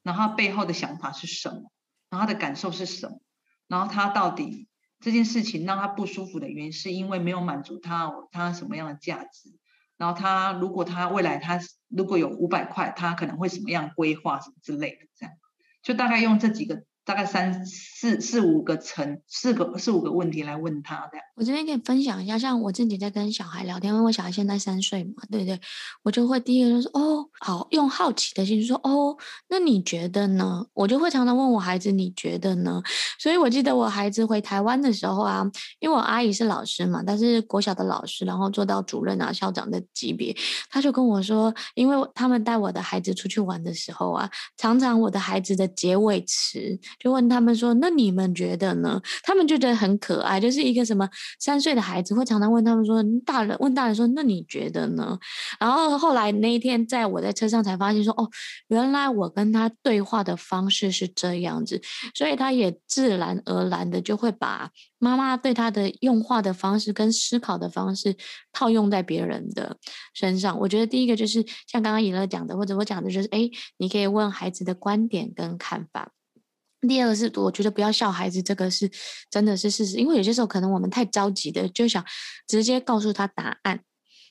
[0.03, 1.71] 然后他背后的想法是什么，
[2.09, 3.21] 然后他的感受是什么，
[3.69, 4.69] 然后他到底。
[5.01, 9.55] 这件事情让他不舒服的原因，是因为没有满足他他什么样的价值，
[9.99, 15.35] 然后他如果他未来他如果有五百块，他可能会什么样规划什么之类的，这样
[15.83, 16.85] 就大概用这几个。
[17.05, 21.27] 大概三四四五个层，四个四五个问题来问他这样。
[21.37, 25.61] 我这边可以分享一下，像我自己在跟小孩聊天，因为我小孩现在三岁嘛，对不对？
[26.03, 29.17] 我就会第一个就是哦，好，用好奇的心说哦，
[29.49, 30.65] 那你觉得呢？
[30.73, 32.81] 我就会常常问我孩子，你觉得呢？
[33.19, 35.45] 所以我记得我孩子回台湾的时候啊，
[35.81, 40.35] 因为我阿姨是老师嘛，但是国小的老师，然后做到主任啊、校长的级别，
[40.71, 46.81] 他就跟我说，因为他们带我的孩子出去玩的时候啊，常常我的孩子的结尾词。
[46.99, 55.19] 就问他们说：“那你们觉得呢？”他们就觉得很可爱，就是一个什么三岁的孩子会常常问他们说：“大人问大人说，那你觉得呢？”
[55.61, 58.29] 然后后来那一天，在我在车上才发现说：“哦，
[58.69, 61.81] 原来我跟他对话的方式是这样子，
[62.15, 64.71] 所以他也自然而然的就会把。”
[65.01, 68.17] 妈妈对他的用话的方式跟思考的方式
[68.55, 69.77] 套用在别人的
[70.15, 76.11] 身上，我觉得第一个就是像刚刚以乐讲的，或者我讲的就是，哎，你可以问孩子的观点跟看法。
[76.87, 78.91] 第二个是，我觉得不要笑孩子，这个是
[79.31, 82.05] 真的是事实，因为有些时候可能我们太着急的就想
[82.47, 83.81] 直接告诉他答案。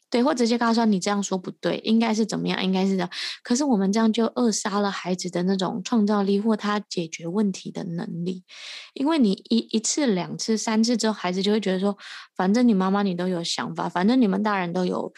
[0.09, 2.63] 对，或直接告诉他你这样说不对，应该是怎么样？
[2.63, 3.09] 应该是这样。
[3.41, 8.43] 可是我们这样就扼杀了孩子的那种创造力或他解决问题的能力，
[8.93, 11.97] 因为你一一次、两次、三次之后，孩子就会觉得说，
[12.35, 15.11] 反正你妈妈你都有想法，反正你们大人都有。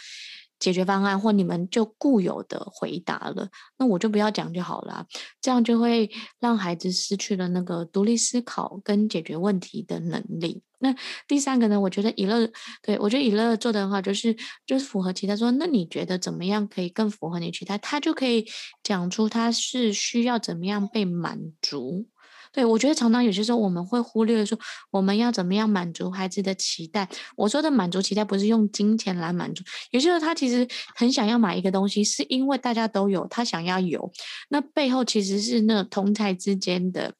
[0.59, 5.05] 解决方案，或你们就固有的回答了，那我就不要讲就好了。
[5.41, 10.63] 这样就会让孩子失去了那个独立思考跟解决问题的能力。
[10.79, 10.93] 那
[11.27, 11.79] 第三个呢？
[11.79, 12.47] 我觉得以乐，
[12.83, 14.35] 对，我觉得以乐做的很好，就是
[14.67, 15.35] 就是符合其他。
[15.35, 17.77] 说，那你觉得怎么样可以更符合你期待？
[17.77, 18.45] 他就可以
[18.83, 22.07] 讲出他是需要怎么样被满足。
[22.55, 24.57] 对，我觉得常常有些时候我们会忽略说，
[24.91, 27.05] 我们要怎么样满足孩子的期待。
[27.35, 34.09] 我说的满足期待不是用金钱来满足，有些时候他其实很想要买一个东西，是因为大家都有，他想要有，
[34.47, 37.13] 那背后其实是那同侪之间的。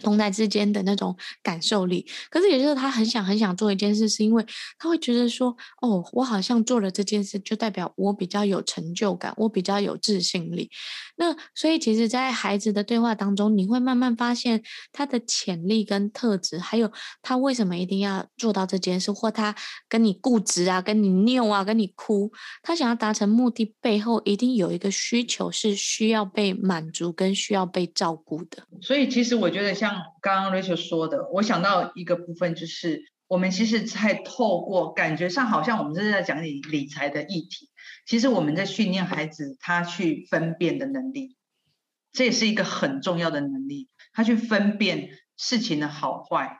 [0.00, 4.44] 同台之间的那种感受力，可是也就是他很想很想做一件事，是因为
[4.78, 10.70] 他会觉得说，哦，我好像做了这件事，就代表我比较有成就感，我比较有自信力。
[11.16, 16.90] 那所以其实，在孩子的对话当中，你会慢慢发现他的潜力跟特质，还有
[17.20, 19.54] 他为什么一定要做到这件事，或他
[19.88, 22.32] 跟你固执啊，跟你拗啊，跟你哭，
[22.62, 28.62] 他想要达成目的背后一定有一个需求是需要被满足跟需要被照顾的。
[28.80, 29.89] 所以其实我觉得像。
[30.20, 37.70] 刚刚 Rachel 说的，我想到一个部分，就是我们其实在透过感觉上，好像我们是在讲理理财的议题，
[38.06, 41.36] 其实我们在训练孩子他去分辨的能力，
[42.12, 46.58] 这也是一个很重要的能力，他去分辨事情的好坏，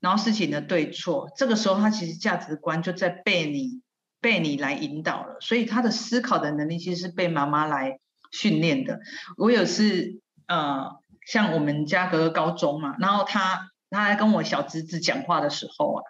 [0.00, 3.82] 然后事情的对错，这个时候他其实价值观就在被你
[4.20, 7.98] 被你来引导了，所以他的思考的能力其实是被妈妈来
[8.30, 9.00] 训练的。
[9.36, 11.02] 我有次呃。
[11.26, 16.02] 像我们家哥哥高中嘛，然后他他在跟我小侄子讲话的时候啊，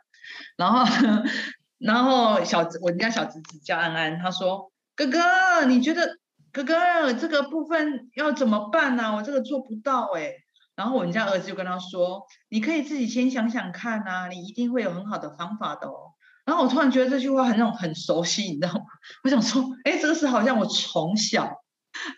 [0.56, 0.84] 然后，
[1.78, 6.16] 然后小侄，我家小侄子叫安安，他说：“哥哥，你觉得
[6.52, 9.16] 哥哥这个部分要怎么办呢、啊？
[9.16, 10.32] 我这个做不到哎。”
[10.76, 18.80] 然后我们家儿子就跟他说：“你可以自己先想想看啊，你一定会有很好的方法的哦。”然后我突然觉得这句话很那种很熟悉，你知道吗？
[19.24, 21.62] 我想说，哎，这个是好像我从小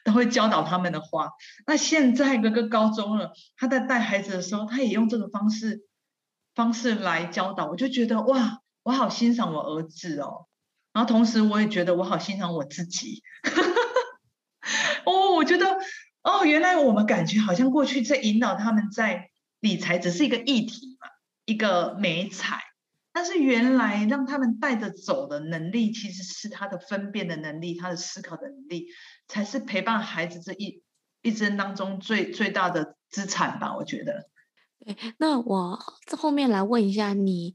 [0.04, 1.30] 都会教导他们的话。
[1.66, 5.86] 那现在哥哥高中了，他在带孩子的时候，他也用这个方式
[6.54, 10.46] 方式来教导，我就觉得哇，我好欣赏我儿子哦。
[10.92, 13.22] 然后同时我也觉得我好欣赏我自己。
[15.04, 15.78] 哦，我觉得。
[16.28, 21.06] 哦，原来我们感觉好像过去在引导他们在理财只是一个议题嘛，
[21.44, 22.64] 一个美彩，
[23.16, 28.88] 但是原来让他们带着走的能力，其实是他的分辨的能力，他的思考的能力，
[29.26, 30.82] 才是陪伴孩子这一
[31.22, 34.28] 一生当中最最大的资产吧，我觉得。
[34.84, 35.78] 对，那我
[36.18, 37.54] 后面来问一下你。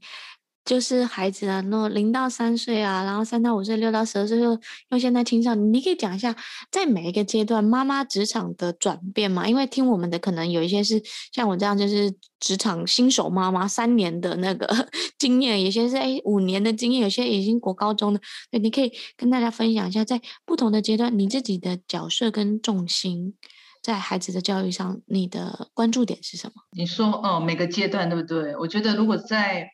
[0.64, 4.58] 就是孩子啊，那零到三岁啊，然后三到五岁，六到十二岁，又
[4.90, 6.36] 又现在青少年，你可以讲一下，
[6.70, 9.48] 在每一个阶段妈妈职场的转变吗？
[9.48, 11.02] 因为听我们的可能有一些是
[11.32, 14.88] 像我这样，就是职场新手妈妈，三年的那个
[15.18, 23.34] 经验，有些是哎五年的经验，有些已经国高中的，对，你可以跟大家分享一下，在不同的阶段，你自己的角色跟重心，
[23.82, 26.62] 在孩子的教育上，你的关注点是什么？
[26.76, 28.56] 你说哦，每个阶段对不对？
[28.56, 29.68] 我觉得如果在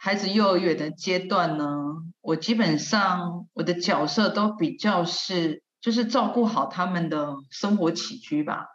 [0.00, 1.66] 孩子幼儿园的阶段呢，
[2.20, 8.68] 我基本上我的角色都比较是，就是照顾好他们的生活起居吧。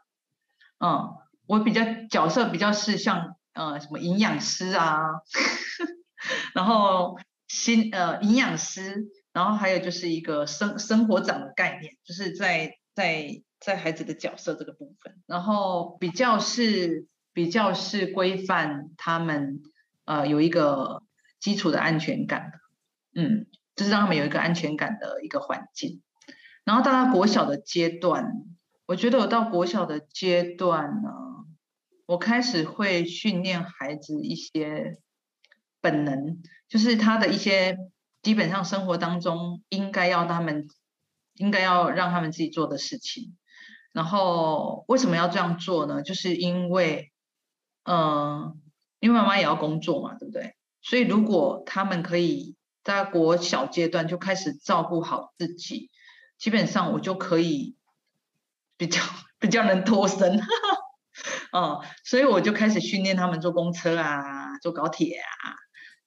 [0.79, 1.15] 嗯，
[1.47, 4.99] 我比较角色比较是像呃什么营养师啊，
[6.53, 7.17] 然后
[7.47, 19.61] 新呃营养师，然后还有就是一个生生活长的概念，就是在在在孩子的角色这个部分，然后比较是比较是规范他们
[20.03, 21.01] 呃有一个。
[21.43, 22.53] 基础的安全感，
[23.13, 26.01] 嗯，就是让他们有一个安全感的一个环境。
[26.63, 28.31] 然后到他国小的阶段，
[28.85, 31.09] 我觉得我到国小的阶段呢，
[32.05, 34.99] 我开始会训练孩子一些
[35.81, 37.77] 本能，就是他的一些
[38.21, 40.65] 基本上生活当中应该要他们
[41.33, 43.35] 应该要让他们自己做的事情。
[43.91, 46.01] 然后为什么要这样做呢？
[46.03, 47.11] 就是因为，
[47.83, 48.61] 嗯、
[49.01, 50.55] 因为妈妈也要工作嘛，对不对？
[50.83, 55.89] 所以，如果他们可以在国小阶段就开始照顾好自己，
[56.37, 57.75] 基本上我就可以
[58.77, 59.01] 比较
[59.39, 60.39] 比较能脱身，
[61.53, 65.55] 哦，所以我就开始训练他们坐公车啊，坐高铁啊，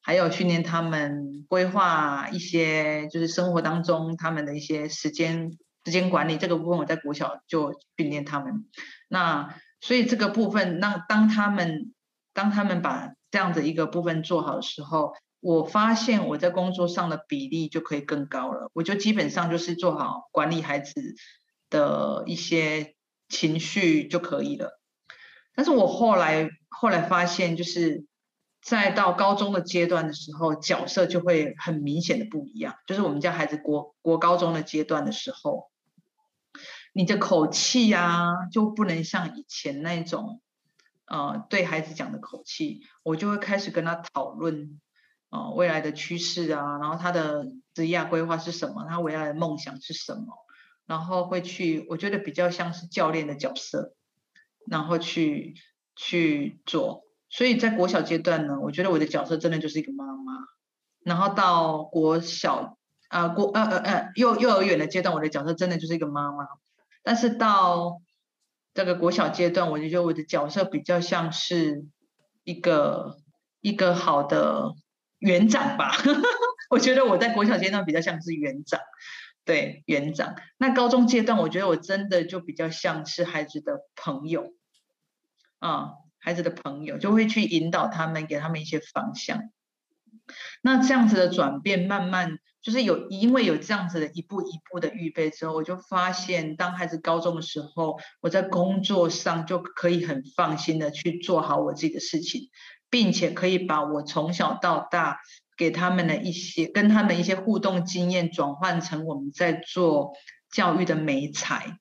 [0.02, 5.52] 还有训练他们规划一些就是生活当中他们的一些时间
[5.84, 8.66] 时间管理这个部分，我在国小就训练他们。
[9.08, 11.94] 那所以这个部分，让当他们
[12.34, 18.70] 当他们把这样的一个部分做好的时候，我发现我在工作上的比例就可以更高了。
[18.72, 21.14] 我就基本上就是做好管理孩子
[21.68, 22.94] 的一些
[23.28, 24.80] 情绪就可以了。
[25.54, 28.06] 但是我后来后来发现，就是
[28.62, 32.74] 在到高中的阶段的时候，角色就会很明显的不一样。
[32.86, 35.70] 就是我们家孩子国国高中的阶段的时候，
[36.92, 40.40] 你的口气呀，就不能像以前那种。
[41.06, 44.80] 呃，对孩子讲的口气，我就会开始跟他讨论，
[45.30, 50.26] 呃，未来的趋势啊，然后他的职业规划是什么，他未来的梦想是什么，
[50.84, 53.94] 然后会去，我觉得比较像是教练的角色，
[54.66, 55.54] 然后去
[55.94, 57.04] 去做。
[57.28, 60.32] 所以在国小阶段呢，我觉得我的角色真的就是一个妈妈，
[61.04, 62.78] 然后到国小
[63.08, 66.46] 啊、呃、国呃呃呃幼幼儿园的阶段，我的角色真的就是一个妈妈，
[67.02, 68.00] 但是到
[68.76, 71.86] 这个国小阶段，我就觉得我的角色比较像是
[72.44, 73.16] 一个
[73.62, 74.74] 一个好的
[75.18, 75.92] 园长吧。
[76.68, 78.78] 我觉得我在国小阶段比较像是园长，
[79.46, 80.36] 对，园长。
[80.58, 84.52] 那高中阶段，我觉得我真的就比较像是孩子的朋友，
[85.58, 89.50] 啊，孩子的朋友就会去引导他们，给他们一些方向。
[90.60, 92.38] 那这样子的转变，慢慢。
[92.66, 102.50] 就是有，因为有这样子的一步一步的预备之后，我就发现，当孩子高中的时候，我在工作上就可以很放心的去做好我自己的事情，
[102.90, 105.20] 并且可以把我从小到大
[105.56, 110.14] 给他们的一些跟他们一些互动经验转换成我们在做
[110.50, 111.78] 教育的美才，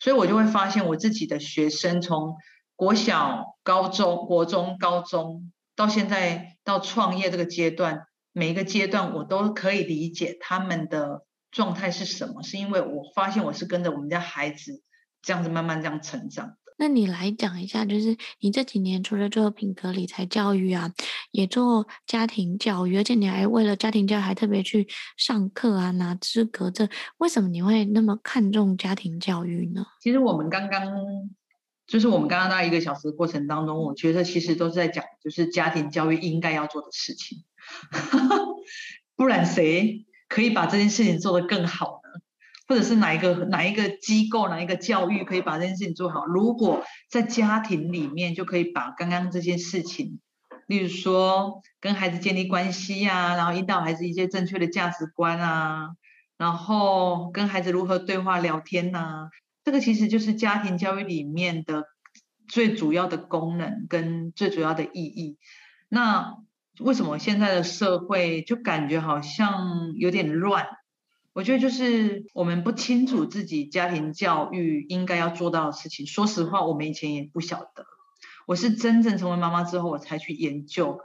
[0.00, 2.36] 所以我就会发现我自己的学生从
[2.76, 8.06] 国小、高中、国中、高中到现在到创业这个阶段。
[8.38, 14.80] 每一个阶段，我都可以理解他们的状态是什么，是因为我发现我是跟着我们家孩子
[15.20, 16.56] 这样子慢慢这样成长的。
[16.80, 20.92] 那你来讲一下，就是你这几年除了做品格理财教育啊，
[21.32, 24.86] 也做家庭教育，而且你还为了家庭教育还特别去
[25.16, 26.88] 上课啊，拿资格证。
[27.16, 29.84] 为什么你会那么看重家庭教育呢？
[30.00, 30.88] 其实我们刚刚
[31.88, 37.42] 就是我们刚刚那一个小时的过程当中，我觉得其实都是在讲，就是家庭教育应该要做的事情，
[39.16, 42.20] 不然谁可以把这件事情做得更好呢？
[42.68, 46.26] 或者是哪一个哪一个机构哪一个教育可以把这件事情做好？
[46.26, 50.20] 如果在家庭里面就可以把刚刚这件事情，
[50.66, 55.88] 例如说跟孩子建立关系呀、然后引导孩子一些正确的价值观啊，
[56.36, 59.30] 然后跟孩子如何对话聊天呐、
[59.64, 61.86] 这个其实就是家庭教育里面的
[62.48, 65.38] 最主要的功能跟最主要的意义。
[65.88, 66.36] 那
[66.80, 70.66] 为什么现在的社会就感觉好像有点乱？
[71.34, 76.06] 我觉得就是我们不清楚自己家庭教育应该要做到的事情。
[76.06, 77.86] 说实话，我们以前也不晓得。
[78.46, 80.98] 我是真正成为妈妈之后，我才去研究。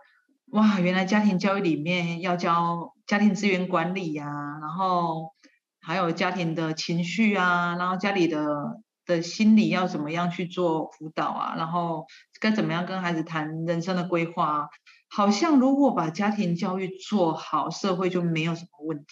[0.52, 4.26] 哇，原来家庭教育里面要教家庭资源管理呀、
[4.62, 5.34] 然后
[5.82, 12.08] 还有家庭的情绪啊，然后家里的的心理要怎么样去做辅导啊，然后
[12.40, 14.68] 该怎么样跟孩子谈人生的规划啊。
[15.16, 19.06] 好像如果把家庭教育做好，社会就没有什么问题。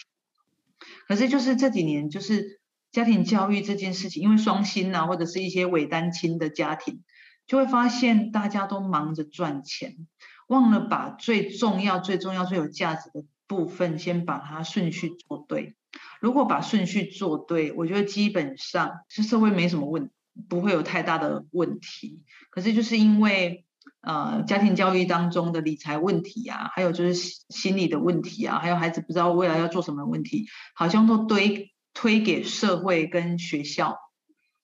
[1.06, 7.04] 可是就是这几年，就是家庭教育这件事情，因为双薪啊，或者是一些伪单亲的家庭，
[7.46, 10.08] 就会发现大家都忙着赚钱，
[10.48, 15.76] 忘了把最重要、最重要、最有价值的部分先把它顺序做对。
[16.20, 20.10] 如果把顺序做对，我觉得基本上是社会没什么问，
[20.48, 22.22] 不会有太大的问题。
[22.50, 23.64] 可是就是因为。
[24.02, 33.96] 呃，家庭教育当中的理财问题啊，还有就是心理的问题啊，还有孩子不知道未来要做什么问题，好像都堆推给社会跟学校，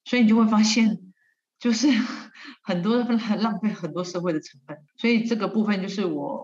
[0.05, 0.99] 所以你就会发现，
[1.61, 1.87] 就是
[2.65, 4.77] 很多浪费很多社会的成本。
[4.97, 6.43] 所以这个部分就是我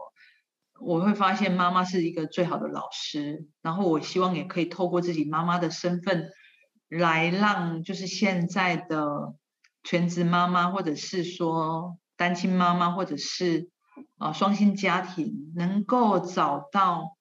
[0.78, 6.28] 我会发现妈妈是一个最好的老师，然后我希望也可以透过自己妈妈的身份，
[6.88, 9.34] 来让就是现在的
[9.82, 11.98] 全职妈妈或者是说。
[12.16, 13.70] 单亲妈妈或者是
[14.18, 17.16] 啊双薪家庭，能够找到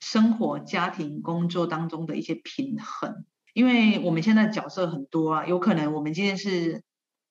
[0.00, 3.24] 生活、家庭、工作当中的一些平衡。
[3.54, 6.82] 因为我们现在角色很多啊，有可能我们今天是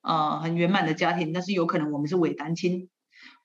[0.02, 2.90] 呃很圆满的家庭，但是有可能我们是伪单亲，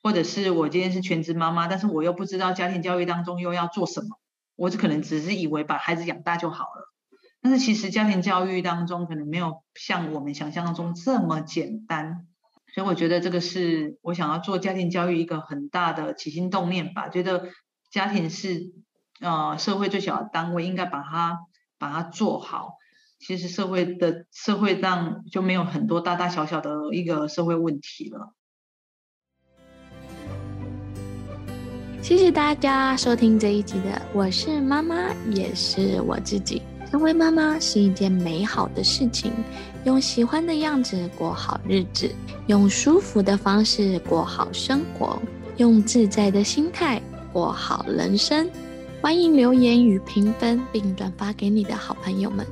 [0.01, 4.19] 或者是我今天是全职妈妈，但是我又不知道家庭教育当中又要做什么，
[4.55, 6.91] 我只可能只是以为把孩子养大就好了。
[7.41, 12.27] 但是其实家庭教育当中可能没有像我们想象中这么简单。
[12.73, 17.07] 所以我觉得这个是我想要做家庭教育一个很大的起心动念吧。
[17.07, 17.49] 觉得
[17.91, 18.73] 家庭是
[19.19, 21.39] 呃社会最小的单位，应该把它
[21.77, 22.77] 把它做好。
[23.19, 28.33] 其实社会的社会上就没有很多大大小小的一个社会问题了。
[32.01, 36.61] 谢谢大家收听这一集的，我是妈妈，也是我自己。
[36.91, 39.31] 成为妈妈是一件美好的事情，
[39.85, 42.09] 用喜欢的样子过好日子，
[42.47, 45.21] 用舒服的方式过好生活，
[45.57, 48.49] 用自在的心态过好人生。
[49.01, 52.47] 欢迎留言与评分，并转发给你的好朋友们，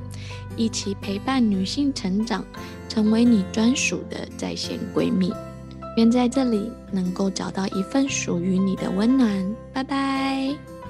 [0.58, 2.44] 一起陪伴女性成长，
[2.90, 5.34] 成为你专属的在线闺蜜。
[5.98, 9.56] 愿在这里能够找到一份属于你的温暖。
[9.72, 10.81] 拜拜。